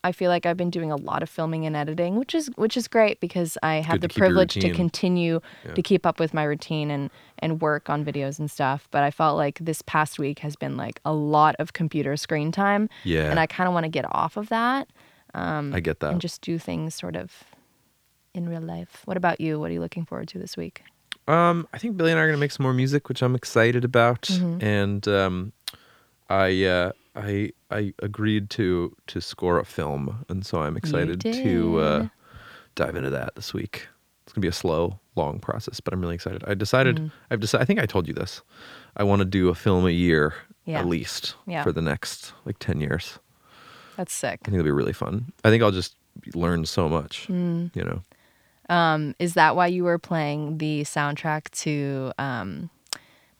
[0.05, 2.77] I feel like I've been doing a lot of filming and editing, which is which
[2.77, 5.75] is great because I have good to the privilege to continue Yeah.
[5.75, 8.89] to keep up with my routine and and work on videos and stuff.
[8.91, 12.51] But I felt like this past week has been like a lot of computer screen
[12.53, 14.89] time, yeah, and I kind of want to get off of that
[15.35, 16.11] I get that.
[16.13, 17.45] and just do things sort of
[18.35, 19.03] in real life.
[19.05, 19.59] What about you?
[19.61, 20.83] What are you looking forward to this week?
[21.29, 23.85] Um, I think Billie and I are gonna make some more music, which I'm excited
[23.85, 24.65] about, Mm-hmm.
[24.65, 25.53] and um,
[26.29, 31.79] I uh, I I agreed to to score a film, and so I'm excited to
[31.81, 32.09] uh,
[32.75, 33.89] dive into that this week.
[34.25, 36.43] It's gonna be a slow, long process, but I'm really excited.
[36.47, 37.07] I decided Mm-hmm.
[37.31, 37.63] I've decided.
[37.63, 38.41] I think I told you this.
[38.97, 40.35] I want to do a film a year
[40.65, 40.79] Yeah.
[40.81, 41.63] at least Yeah.
[41.65, 43.19] for the next like ten years.
[43.97, 44.41] That's sick.
[44.43, 45.33] I think it'll be really fun.
[45.45, 45.97] I think I'll just
[46.35, 47.27] learn so much.
[47.29, 47.75] Mm.
[47.77, 48.03] You know.
[48.75, 52.71] Um, is that why you were playing the soundtrack to um,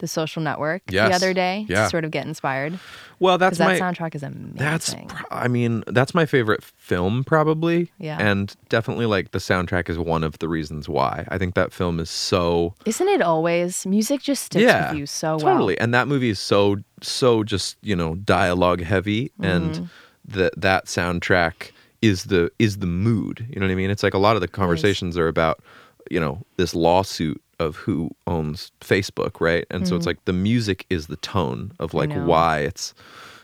[0.03, 1.07] the Social Network Yes.
[1.07, 1.85] the other day Yeah.
[1.85, 2.77] to sort of get inspired?
[3.19, 4.53] Well, that's that my soundtrack is amazing.
[4.57, 7.89] That's, pr- I mean, that's my favorite film, probably.
[7.99, 8.17] Yeah.
[8.19, 11.25] And definitely, like, the soundtrack is one of the reasons why.
[11.29, 12.75] I think that film is so.
[12.85, 13.85] Isn't it always?
[13.85, 14.89] Music just sticks yeah.
[14.91, 15.45] with you so totally.
[15.45, 15.53] well.
[15.55, 19.31] Totally, and that movie is so, so just, you know, dialogue heavy.
[19.39, 19.45] Mm-hmm.
[19.45, 19.89] And
[20.25, 23.45] the, that soundtrack is the is the mood.
[23.49, 23.89] You know what I mean?
[23.89, 25.63] It's like a lot of the conversations are about,
[26.11, 29.65] you know, this lawsuit of who owns Facebook, right?
[29.69, 32.25] And so it's like the music is the tone of like Mm-hmm.
[32.27, 32.93] why it's,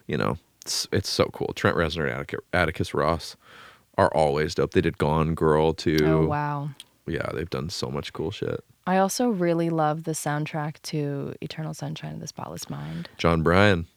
[0.08, 1.54] you know, it's it's so cool.
[1.56, 3.36] Trent Reznor and Atticus, Ross
[3.98, 4.72] are always dope.
[4.72, 5.98] They did Gone Girl too.
[6.04, 6.70] Oh wow.
[7.08, 8.64] Yeah, they've done so much cool shit.
[8.86, 13.08] I also really love the soundtrack to Eternal Sunshine of the Spotless Mind.
[13.18, 13.88] Jon Brion.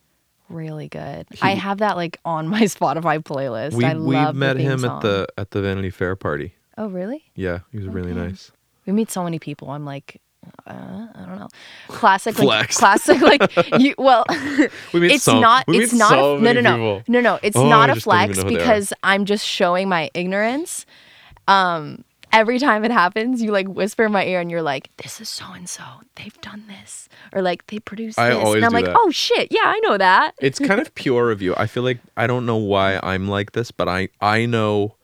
[0.48, 1.26] Really good.
[1.40, 3.72] I have that like on my Spotify playlist.
[3.74, 4.96] We I we met him song.
[4.96, 6.54] at the at the Vanity Fair party.
[6.78, 7.24] Oh really?
[7.34, 8.50] Yeah, he was really nice.
[8.86, 9.70] We meet so many people.
[9.70, 10.20] I'm like,
[10.66, 10.72] uh,
[11.14, 11.48] I don't know.
[11.88, 12.76] Classic, like, Flex.
[12.78, 13.42] classic, like
[13.80, 13.94] you.
[13.96, 14.24] Well,
[14.92, 15.66] We meet it's so- not.
[15.68, 16.10] we It's meet not.
[16.10, 17.02] so a, no, many no, no, people.
[17.14, 17.38] no, no.
[17.42, 18.58] It's Oh, not I a just don't even flex know who they are.
[18.58, 20.84] because I'm just showing my ignorance.
[21.48, 25.20] Um, every time it happens, you like whisper in my ear, and you're like, "This
[25.20, 25.82] is so and so.
[26.16, 28.96] They've done this, or like they produced I this," always and I'm do like, that.
[28.98, 31.54] "Oh shit, yeah, I know that." It's kind of pure of you.
[31.56, 34.96] I feel like I don't know why I'm like this, but I I know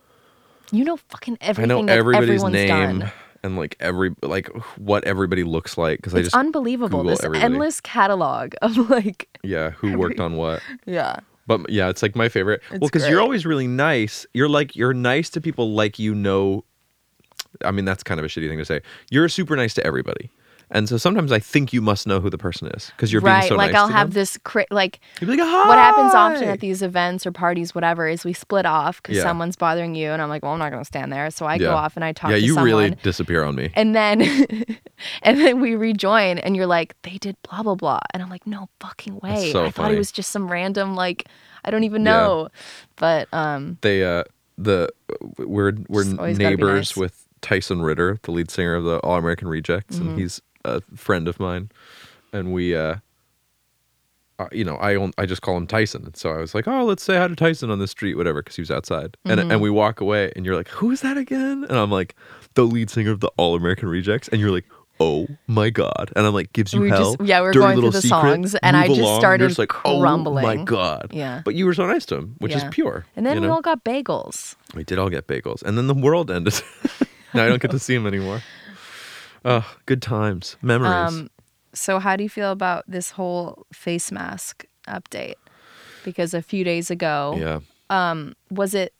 [0.72, 1.70] You know fucking everything.
[1.70, 3.12] I know that everybody's everyone's name done.
[3.48, 7.00] And like every like what everybody looks like because I It's just unbelievable.
[7.00, 7.44] Google this everybody.
[7.44, 10.62] endless catalog of like, yeah who worked on what.
[10.86, 11.16] yeah.
[11.46, 12.60] But yeah, it's like my favorite.
[12.70, 14.26] well, because you're always really nice.
[14.34, 16.64] You're like you're nice to people like you know.
[17.64, 18.82] I mean, that's kind of a shitty thing to say.
[19.10, 20.30] You're super nice to everybody,
[20.70, 23.40] and so sometimes I think you must know who the person is because you're right.
[23.40, 23.80] being so like nice.
[23.80, 24.20] I'll to have them.
[24.20, 24.38] this
[24.70, 29.02] like like, what happens often at these events or parties, whatever, is we split off
[29.02, 29.22] because Yeah.
[29.22, 31.58] someone's bothering you, and I'm like, well, I'm not going to stand there, so I
[31.58, 33.70] go off and I talk Yeah, to you someone, really disappear on me.
[33.74, 34.20] and then
[35.22, 38.46] and then we rejoin, and you're like, they did blah blah blah, and I'm like,
[38.46, 41.28] no fucking way, so I thought it was just some random like
[41.64, 42.12] I don't even Yeah.
[42.12, 42.48] know,
[42.96, 44.24] but um, they uh
[44.56, 44.88] the
[45.38, 46.96] we're we're Just always gotta be neighbors nice.
[46.96, 50.08] with Tyson Ritter, the lead singer of the All American Rejects, Mm-hmm.
[50.08, 50.40] and he's
[50.76, 51.70] a friend of mine,
[52.32, 52.96] and we uh.
[54.40, 56.68] Uh, you know, I own, I just call him Tyson, and so I was like,
[56.68, 59.40] "Oh, let's say hi to Tyson on the street, whatever," because he was outside, and
[59.40, 59.50] Mm-hmm.
[59.50, 62.14] and we walk away, and you're like, "Who is that again?" And I'm like,
[62.54, 64.66] "The lead singer of the All American Rejects," and you're like,
[65.00, 67.62] "Oh my god!" And I'm like, "Gives you We hell." just- yeah, we were Dirty
[67.64, 69.18] going through Little the Secret, songs, and I just Along.
[69.20, 71.42] Started just like, "Oh my crumbling." god!" Yeah.
[71.44, 72.58] But you were so nice to him, which Yeah.
[72.58, 73.06] is pure.
[73.16, 73.54] and then we know?
[73.54, 74.54] all got bagels.
[74.72, 76.62] We did all get bagels, and then the world ended.
[77.34, 78.40] now I don't get to see him anymore.
[79.50, 80.92] Oh, good times, memories.
[80.92, 81.30] Um,
[81.72, 85.34] so how do you feel about this whole face mask update?
[86.04, 88.20] Because a few days ago, yeah,
[88.50, 88.92] was it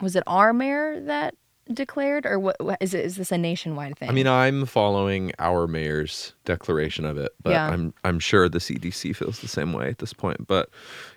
[0.00, 1.34] was it our mayor that
[1.72, 2.62] declared, or what?
[2.62, 3.04] what is it?
[3.04, 4.10] Is this a nationwide thing?
[4.10, 7.68] I mean, I'm following our mayor's declaration of it, but Yeah.
[7.68, 10.46] I'm I'm sure the CDC feels the same way at this point.
[10.46, 10.68] But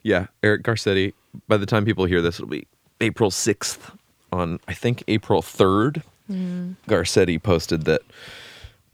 [0.03, 1.13] yeah, Eric Garcetti.
[1.47, 2.67] By the time people hear this, it'll be
[3.01, 3.91] April sixth
[4.31, 6.73] on I think April 3rd, Mm-hmm.
[6.91, 8.01] Garcetti posted that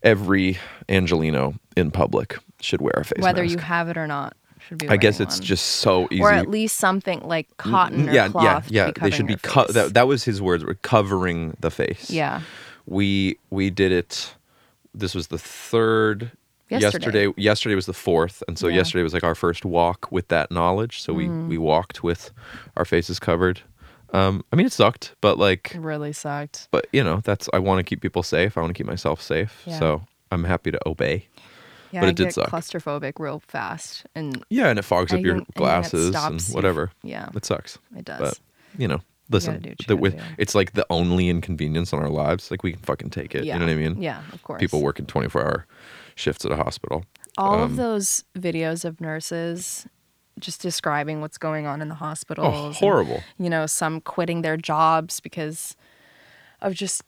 [0.04, 0.58] every
[0.90, 3.52] Angeleno in public should wear a face Whether mask.
[3.54, 4.90] you have it or not, should be.
[4.90, 5.46] I guess it's one.
[5.46, 6.22] just so easy.
[6.22, 8.70] or at least something like cotton or yeah, cloth.
[8.70, 8.92] yeah, yeah.
[9.02, 9.94] They should be co- that.
[9.94, 10.64] That was his words.
[10.66, 12.10] Were covering the face.
[12.10, 12.42] Yeah.
[12.86, 14.36] we we did it.
[14.94, 16.32] This was the third.
[16.70, 17.26] Yesterday.
[17.26, 18.76] Yesterday, yesterday was the fourth, and so Yeah.
[18.78, 21.02] yesterday was like our first walk with that knowledge.
[21.02, 21.50] So we Mm-hmm.
[21.50, 22.32] we walked with
[22.78, 23.62] our faces covered.
[24.14, 26.68] Um, I mean, it sucked, but like, It really sucked.
[26.72, 28.58] but you know, that's I want to keep people safe.
[28.58, 29.64] I want to keep myself safe.
[29.66, 29.80] Yeah.
[29.80, 30.02] So
[30.32, 31.28] I'm happy to obey.
[31.92, 32.50] Yeah, But I it did get suck.
[32.50, 36.16] claustrophobic real fast, and Yeah, and it fogs up anything- your anything that glasses and
[36.16, 36.92] stops you- whatever.
[37.04, 37.78] yeah, It sucks.
[37.98, 38.20] it does.
[38.20, 38.40] But
[38.78, 40.24] you know, listen, do what you the, gotta with do.
[40.38, 42.50] it's like the only inconvenience on our lives.
[42.50, 43.44] Like we can fucking take it.
[43.44, 43.56] yeah.
[43.56, 44.02] You know what I mean?
[44.02, 44.60] Yeah, of course.
[44.62, 45.68] People working 24 hour
[46.16, 47.04] shifts at a hospital.
[47.38, 49.86] All um, of those videos of nurses
[50.40, 52.56] just describing what's going on in the hospitals.
[52.56, 53.24] Oh, and, horrible.
[53.38, 55.76] you know, some quitting their jobs because
[56.62, 57.04] of just,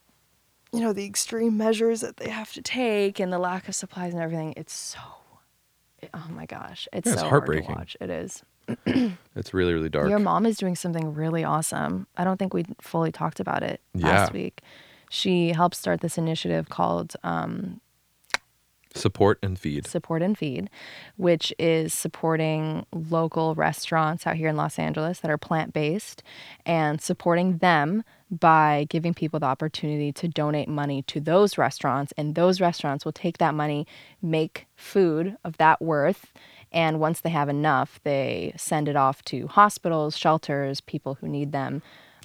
[0.71, 4.13] you know, the extreme measures that they have to take and the lack of supplies
[4.13, 4.53] and everything.
[4.57, 4.99] It's so,
[6.13, 7.75] oh my gosh, it's Yeah, it's so heartbreaking.
[7.75, 7.95] hard.
[8.01, 8.43] It is.
[9.35, 10.09] It's really, really dark.
[10.11, 12.05] Your mom is doing something really awesome.
[12.17, 14.09] I don't think we fully talked about it Yeah.
[14.09, 14.61] last week.
[15.09, 17.81] She helped start this initiative called um,
[18.95, 19.87] Support and feed.
[19.87, 20.69] Support and Feed,
[21.17, 26.21] which is supporting local restaurants out here in Los Angeles that are plant based
[26.65, 32.13] and supporting them by giving people the opportunity to donate money to those restaurants.
[32.17, 33.85] And those restaurants will take that money,
[34.21, 36.31] make food of that worth.
[36.71, 41.51] And once they have enough, they send it off to hospitals, shelters, people who need
[41.51, 41.81] them.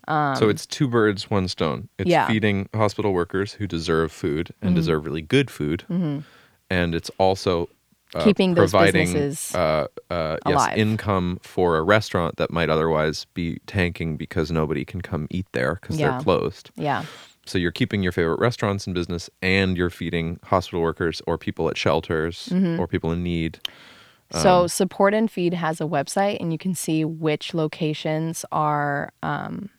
[0.07, 1.89] so it's two birds, one stone.
[1.99, 2.23] It's Um, Yeah.
[2.23, 2.33] Mm-hmm.
[2.33, 5.85] feeding hospital workers who deserve food and deserve really good food.
[6.71, 7.69] And it's also
[8.15, 10.79] uh, Keeping those businesses uh, uh, yes, alive.
[10.79, 15.79] income for a restaurant that might otherwise be tanking because nobody can come eat there
[15.81, 16.13] because Yeah.
[16.13, 16.71] they're closed.
[16.77, 17.05] Yeah.
[17.45, 21.69] So you're keeping your favorite restaurants in business and you're feeding hospital workers or people
[21.69, 22.81] at shelters Mm-hmm.
[22.81, 23.59] or people in need.
[24.31, 29.11] So Um, Support and Feed has a website, and you can see which locations are,
[29.23, 29.71] um,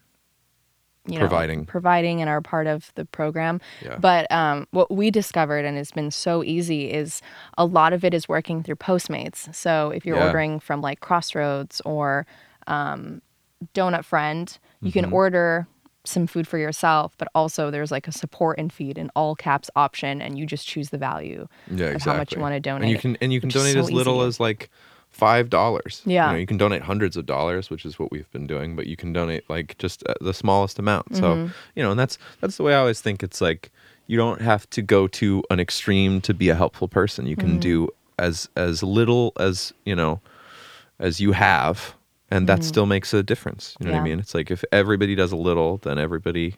[1.06, 1.66] you know, Providing.
[1.66, 3.60] providing and are part of the program.
[3.84, 3.98] Yeah.
[3.98, 7.22] But um, what we discovered, and it's been so easy, is
[7.58, 9.54] a lot of it is working through Postmates.
[9.56, 10.28] So if you're Yeah.
[10.28, 12.28] ordering from like Crossroads or
[12.68, 13.22] um,
[13.74, 15.00] Donut Friend, you Mm-hmm.
[15.00, 15.68] can order
[16.06, 19.70] some food for yourself, but also there's like a support and feed in all caps
[19.76, 22.12] option, and you just choose the value Yeah, of exactly.
[22.12, 22.84] how much you want to donate.
[22.84, 24.28] And you can and you can donate so as little easy.
[24.28, 24.70] as like
[25.10, 26.02] five dollars.
[26.06, 26.28] Yeah.
[26.28, 28.76] you, know, you can donate hundreds of dollars, which is what we've been doing.
[28.76, 31.06] But you can donate like just uh, the smallest amount.
[31.12, 31.20] Mm-hmm.
[31.48, 33.24] So you know, and that's that's the way I always think.
[33.24, 33.72] It's like
[34.08, 37.26] you don't have to go to an extreme to be a helpful person.
[37.28, 37.48] You Mm-hmm.
[37.48, 40.20] can do as as little as you know
[41.00, 41.96] as you have,
[42.32, 43.76] and that still makes a difference.
[43.80, 44.10] You know what I Mm-hmm.
[44.10, 44.20] Mean?
[44.20, 46.56] It's like if everybody does a little, then everybody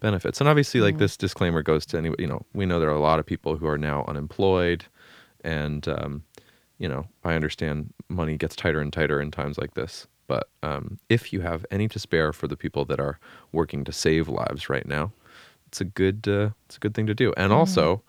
[0.00, 0.40] benefits.
[0.40, 0.84] And obviously, Mm-hmm.
[0.86, 2.22] like this disclaimer goes to anybody.
[2.24, 4.84] You know, we know there are a lot of people who are now unemployed,
[5.42, 6.22] and um,
[6.80, 10.08] you know, I understand money gets tighter and tighter in times like this.
[10.26, 13.18] But um, if you have any to spare for the people that are
[13.52, 15.12] working to save lives right now,
[15.66, 17.32] it's a good uh, it's a good thing to do.
[17.36, 18.02] And also,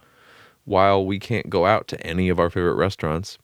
[0.65, 3.37] while we can't go out to any of our favorite restaurants,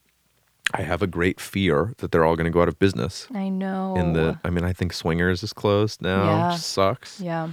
[0.74, 3.28] I have a great fear that they're all going to go out of business.
[3.34, 3.96] I know.
[3.96, 6.24] In the, I mean, I think Swingers is closed now.
[6.24, 6.52] Yeah.
[6.52, 7.20] Which sucks.
[7.20, 7.50] Yeah.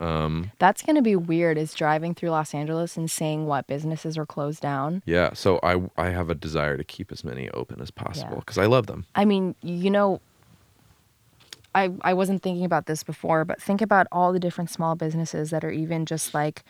[0.00, 4.16] Um, That's going to be weird is driving through Los Angeles and seeing what businesses
[4.16, 5.02] are closed down.
[5.04, 5.32] yeah.
[5.34, 8.66] So I I have a desire to keep as many open as possible because I
[8.66, 9.06] love them.
[9.14, 10.20] I mean, you know,
[11.74, 15.50] I I wasn't thinking about this before, but think about all the different small businesses
[15.50, 16.64] that are even just like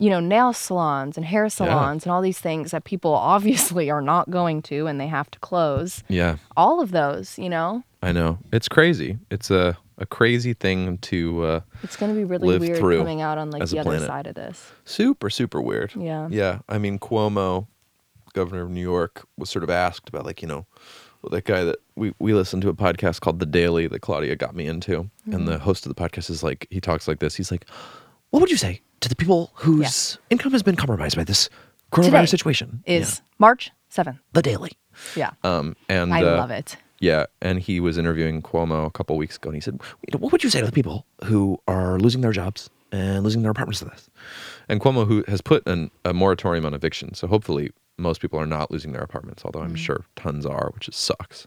[0.00, 4.00] you know, nail salons and hair salons and all these things that people obviously are
[4.00, 6.04] not going to and they have to close.
[6.08, 6.36] Yeah.
[6.56, 8.38] All of those, you know, I know.
[8.52, 9.18] It's crazy.
[9.28, 13.36] It's a, a crazy thing to uh, it's going to be really weird coming out
[13.38, 14.70] on like the other side of this.
[14.84, 15.92] super, super weird.
[15.96, 16.28] Yeah.
[16.30, 16.60] Yeah.
[16.68, 17.66] I mean, Cuomo,
[18.32, 20.66] governor of New York, was sort of asked about, like, you know,
[21.22, 24.36] well, that guy that we, we listened to a podcast called The Daily that Claudia
[24.36, 25.10] got me into.
[25.24, 25.44] And Mm-hmm.
[25.46, 27.34] the host of the podcast is like, he talks like this.
[27.34, 27.66] He's like,
[28.30, 31.48] what would you say to the people whose income has been compromised by this
[31.90, 32.82] coronavirus Today situation?
[32.86, 34.18] Is March 7th.
[34.32, 34.72] The Daily.
[35.16, 35.30] Yeah.
[35.42, 36.76] Um, and I uh, love it.
[37.00, 39.80] Yeah, and he was interviewing Cuomo a couple weeks ago, and he said,
[40.12, 43.52] "What would you say to the people who are losing their jobs and losing their
[43.52, 44.10] apartments to this?"
[44.68, 48.46] And Cuomo, who has put an, a moratorium on eviction, so hopefully most people are
[48.46, 51.46] not losing their apartments, although I'm sure tons are, which is sucks.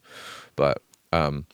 [0.55, 0.81] But
[1.11, 1.45] um,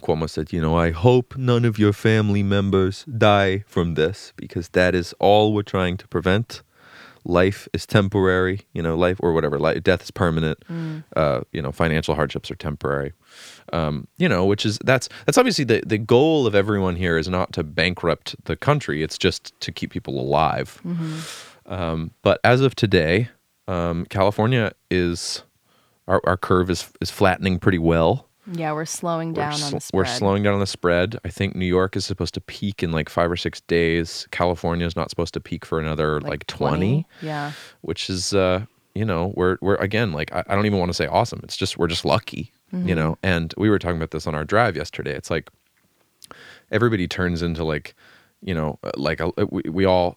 [0.00, 4.68] Cuomo said, "You know, I hope none of your family members die from this because
[4.70, 6.62] that is all we're trying to prevent."
[7.28, 10.58] Life is temporary, you know, life or whatever, life, death is permanent.
[10.70, 11.04] Mm.
[11.14, 13.12] Uh, you know, financial hardships are temporary.
[13.72, 17.28] Um, you know, which is that's that's obviously the the goal of everyone here is
[17.28, 19.02] not to bankrupt the country.
[19.02, 20.80] It's just to keep people alive.
[20.84, 21.72] Mm-hmm.
[21.72, 23.28] Um, but as of today,
[23.68, 25.42] um, California is
[26.08, 28.27] our, our curve is is flattening pretty well.
[28.52, 29.98] Yeah, we're slowing down we're, on the spread.
[29.98, 31.18] we're slowing down on the spread.
[31.24, 34.26] I think New York is supposed to peak in like five or six days.
[34.30, 37.52] California is not supposed to peak for another like, 20, Yeah.
[37.82, 40.94] which is, uh, you know, we're, we're again, like, I, I don't even want to
[40.94, 41.40] say awesome.
[41.44, 43.18] It's just, we're just lucky, you know?
[43.22, 45.14] And we were talking about this on our drive yesterday.
[45.14, 45.50] It's like
[46.70, 47.94] everybody turns into like,
[48.42, 50.16] you know, uh, like a, we, we all,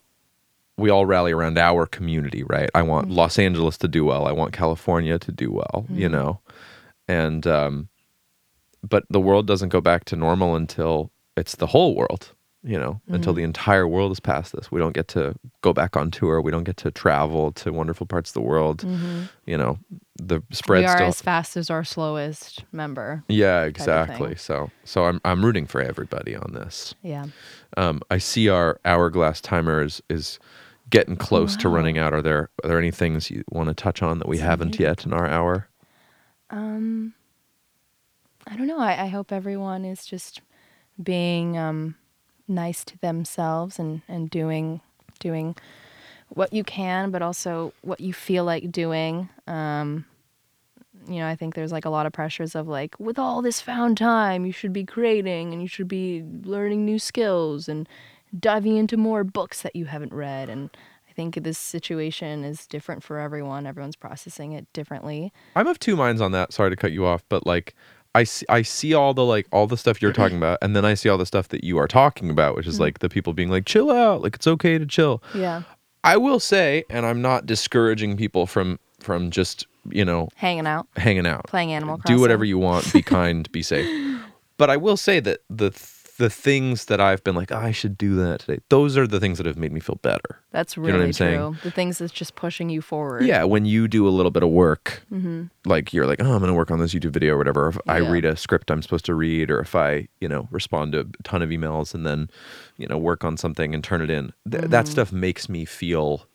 [0.77, 2.69] we all rally around our community, right?
[2.73, 4.25] I want Los Angeles to do well.
[4.25, 6.39] I want California to do well, you know?
[7.07, 7.89] And, um,
[8.87, 13.01] but the world doesn't go back to normal until it's the whole world you know
[13.07, 14.71] until the entire world is past this.
[14.71, 16.41] We don't get to go back on tour.
[16.41, 18.85] We don't get to travel to wonderful parts of the world.
[19.45, 19.79] You know
[20.17, 23.23] the spread we are still as fast as our slowest member.
[23.27, 24.35] yeah exactly.
[24.35, 26.93] So so i'm i'm rooting for everybody on this.
[27.01, 27.25] Yeah.
[27.77, 30.37] um i see our hourglass timer is is
[30.91, 32.13] getting close to running out.
[32.13, 35.03] Are there are there any things you want to touch on that we haven't yet
[35.05, 35.67] in our hour?
[36.51, 37.13] Um,
[38.51, 38.79] I don't know.
[38.79, 40.41] I, I hope everyone is just
[41.01, 41.95] being um,
[42.49, 44.81] nice to themselves and, and doing
[45.19, 45.55] doing
[46.29, 49.29] what you can, but also what you feel like doing.
[49.47, 50.05] Um,
[51.07, 53.61] you know, I think there's like a lot of pressures of like, with all this
[53.61, 57.87] found time, you should be creating and you should be learning new skills and
[58.37, 60.49] diving into more books that you haven't read.
[60.49, 60.69] And
[61.09, 63.65] I think this situation is different for everyone.
[63.65, 65.33] Everyone's processing it differently.
[65.55, 66.53] I'm of two minds on that.
[66.53, 67.75] Sorry to cut you off, but like
[68.13, 70.85] I see, I see all the like all the stuff you're talking about, and then
[70.85, 72.83] I see all the stuff that you are talking about, which is mm-hmm.
[72.83, 75.23] like the people being like, chill out, like it's okay to chill.
[75.33, 75.63] Yeah.
[76.03, 80.87] I will say, and I'm not discouraging people from from just you know Hanging out.
[80.95, 82.17] hanging out, playing Animal Crossing.
[82.17, 83.87] do whatever you want, be kind, be safe.
[84.57, 85.71] But I will say that the
[86.17, 88.59] the things that I've been like, "Oh, I should do that today.
[88.69, 90.39] Those are the things that have made me feel better.
[90.51, 91.37] That's know what really I'm saying?
[91.39, 91.55] true.
[91.63, 93.23] The things that's just pushing you forward.
[93.23, 95.43] Yeah, when you do a little bit of work, Mm-hmm.
[95.65, 97.69] like you're like, oh, I'm going to work on this YouTube video or whatever.
[97.69, 100.91] If I read a script I'm supposed to read, or if I, you know, respond
[100.93, 102.29] to a ton of emails and then,
[102.77, 104.91] you know, work on something and turn it in, th- that Mm-hmm.
[104.91, 106.25] stuff makes me feel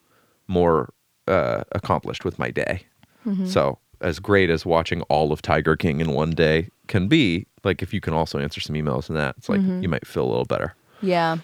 [0.48, 0.92] more
[1.28, 2.82] uh, accomplished with my day.
[3.26, 3.46] Mm-hmm.
[3.46, 7.82] So, as great as watching all of Tiger King in one day can be, like
[7.82, 9.82] if you can also answer some emails and that, it's like Mm-hmm.
[9.82, 10.74] you might feel a little better.
[11.03, 11.39] Yeah.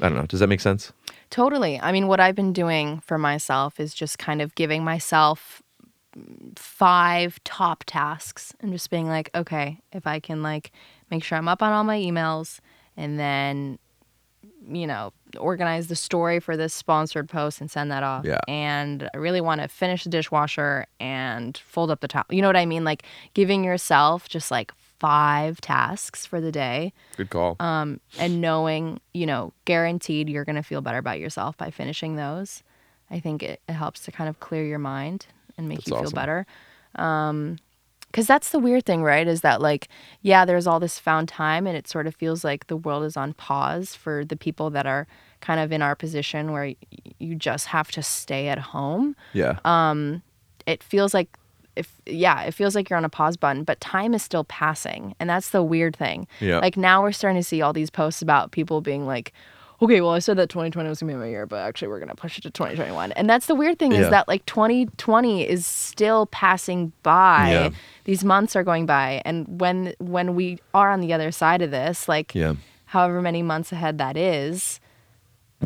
[0.00, 0.26] I don't know.
[0.26, 0.92] Does that make sense?
[1.30, 1.80] Totally.
[1.80, 5.62] I mean, what I've been doing for myself is just kind of giving myself
[6.56, 10.72] five top tasks and just being like, okay, if I can like
[11.10, 12.60] make sure I'm up on all my emails
[12.96, 13.78] and then
[14.70, 18.24] you know, organize the story for this sponsored post and send that off.
[18.24, 18.40] Yeah.
[18.48, 22.24] And I really want to finish the dishwasher and fold up the towel.
[22.30, 22.84] You know what I mean?
[22.84, 23.02] Like
[23.34, 27.56] giving yourself just like five tasks for the day Good call.
[27.60, 32.16] um, and knowing, you know, guaranteed you're going to feel better about yourself by finishing
[32.16, 32.62] those.
[33.10, 35.26] I think it, it helps to kind of clear your mind
[35.56, 36.14] and make That's you feel awesome.
[36.16, 36.46] better.
[38.10, 39.26] Because that's the weird thing, right?
[39.28, 39.88] Is that, like,
[40.22, 43.16] yeah, there's all this found time, and it sort of feels like the world is
[43.16, 45.06] on pause for the people that are
[45.40, 46.76] kind of in our position where y-
[47.18, 49.58] you just have to stay at home yeah.
[49.64, 50.20] um,
[50.66, 51.28] it feels like
[51.76, 55.14] if yeah it feels like you're on a pause button but time is still passing
[55.20, 56.58] and that's the weird thing Yeah.
[56.58, 59.32] like now we're starting to see all these posts about people being like
[59.80, 62.14] okay well i said that 2020 was gonna be my year but actually we're gonna
[62.14, 64.00] push it to 2021 and that's the weird thing Yeah.
[64.00, 67.70] is that like 2020 is still passing by Yeah.
[68.04, 71.70] these months are going by and when when we are on the other side of
[71.70, 72.54] this like yeah.
[72.86, 74.80] however many months ahead that is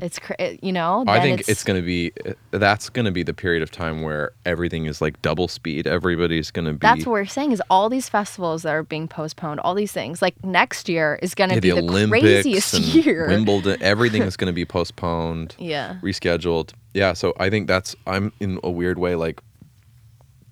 [0.01, 3.11] it's cra- it- you know I think it's, going to be uh, that's going to
[3.13, 5.87] be the period of time where everything is like double speed.
[5.87, 9.07] Everybody's going to be That's what we're saying is all these festivals that are being
[9.07, 10.23] postponed, all these things.
[10.23, 13.29] Like next year is going to Yeah, be the the, Olympics craziest year.
[13.29, 13.77] Wimbledon.
[13.83, 15.97] Everything is going to be postponed, Yeah.
[16.03, 16.73] rescheduled.
[16.95, 19.41] Yeah, so I think that's I'm in a weird way like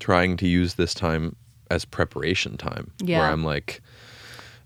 [0.00, 1.36] trying to use this time
[1.70, 2.90] as preparation time.
[3.02, 3.20] Yeah.
[3.20, 3.80] Where I'm like,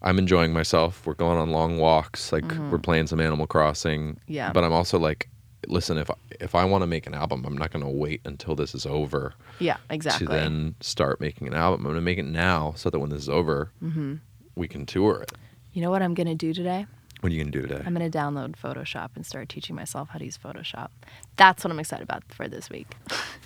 [0.05, 1.07] I'm enjoying myself.
[1.07, 2.31] We're going on long walks.
[2.33, 4.03] Like we're playing some Animal Crossing.
[4.15, 4.33] Mm-hmm.
[4.33, 4.53] Yeah.
[4.53, 5.29] But I'm also like,
[5.67, 8.21] listen, if I, if I want to make an album, I'm not going to wait
[8.27, 9.33] until this is over.
[9.59, 10.27] Yeah, exactly.
[10.27, 11.87] to then start making an album.
[11.87, 14.17] I'm gonna make it now so that when this is over, Mm-hmm.
[14.57, 15.33] we can tour it.
[15.73, 16.87] you know what I'm going to do today?
[17.21, 17.83] What are you gonna do today?
[17.87, 20.89] I'm going to download Photoshop and start teaching myself how to use Photoshop.
[21.37, 22.95] That's what I'm excited about for this week.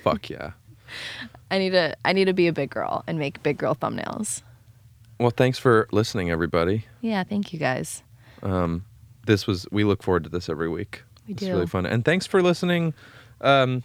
[0.02, 0.52] Fuck yeah.
[1.52, 4.42] I need to I need to be a big girl and make big girl thumbnails.
[5.18, 6.84] Well, thanks for listening, everybody.
[7.00, 8.02] Yeah, thank you guys.
[8.42, 8.84] Um,
[9.26, 11.02] this was we look forward to this every week.
[11.26, 11.52] We it's do.
[11.52, 12.94] really fun, and thanks for listening.
[13.40, 13.82] Um,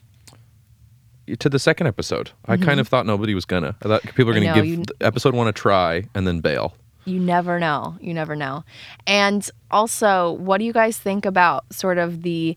[1.39, 2.31] to the second episode.
[2.47, 3.75] I kind of thought nobody was gonna.
[3.81, 4.43] I thought people were Mm-hmm.
[4.43, 6.75] Gonna know, give you- episode one a try and then bail.
[7.05, 7.97] You never know.
[8.01, 8.63] You never know.
[9.07, 12.55] And also, what do you guys think about sort of the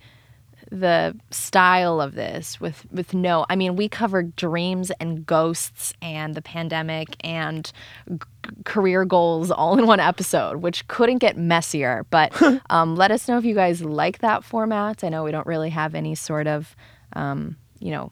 [0.70, 6.34] the style of this with with no I mean we covered dreams and ghosts and
[6.34, 7.70] the pandemic and
[8.10, 8.18] g-
[8.64, 12.04] career goals all in one episode which couldn't get messier.
[12.10, 12.40] But
[12.70, 15.04] um, let us know if you guys like that format.
[15.04, 16.74] I know we don't really have any sort of
[17.12, 18.10] um, you know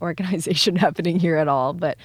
[0.00, 1.96] organization happening here at all but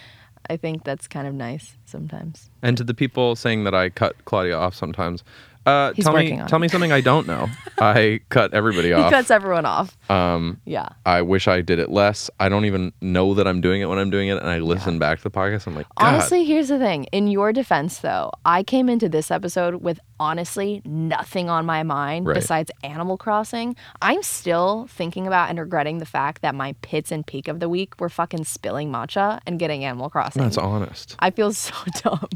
[0.49, 2.49] I think that's kind of nice sometimes.
[2.61, 5.23] And to the people saying that I cut Claudia off sometimes,
[5.65, 6.61] uh, He's tell me on tell it.
[6.61, 7.47] me something I don't know.
[7.79, 8.99] I cut everybody off.
[8.99, 9.11] he off.
[9.11, 12.29] cuts everyone off um, yeah I wish I did it less.
[12.39, 14.99] I don't even know that I'm doing it when I'm doing it, and I listen
[14.99, 15.67] back to the podcast.
[15.67, 17.05] I'm like, God, Honestly, here's the thing.
[17.11, 22.25] In your defense, though, I came into this episode with honestly nothing on my mind
[22.27, 22.35] Right.
[22.35, 23.75] besides Animal Crossing.
[24.01, 27.67] I'm still thinking about and regretting the fact that my pits and peak of the
[27.69, 30.41] week were fucking spilling matcha and getting Animal Crossing.
[30.41, 31.15] that's honest.
[31.19, 32.29] I feel so dumb.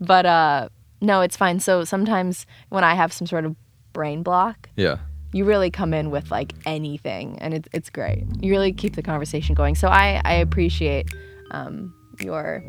[0.00, 0.68] but uh
[1.04, 1.60] no, it's fine.
[1.60, 3.54] So sometimes when I have some sort of
[3.92, 4.96] brain block, Yeah.
[5.32, 9.02] you really come in with like anything and it, it's great you really keep the
[9.02, 11.06] conversation going so i i appreciate
[11.50, 12.62] um your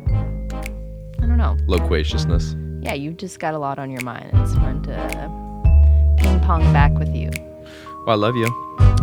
[1.22, 2.54] i don't know Loquaciousness.
[2.82, 4.92] yeah you just got a lot on your mind it's fun to
[6.18, 7.30] ping pong back with you
[8.04, 8.48] Well, I love you.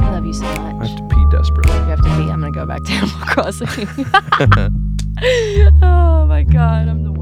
[0.03, 0.59] i love you so much.
[0.83, 1.73] I have to pee desperately.
[1.73, 3.87] you have to pee i'm gonna go back to animal crossing
[5.81, 7.12] oh my god i'm the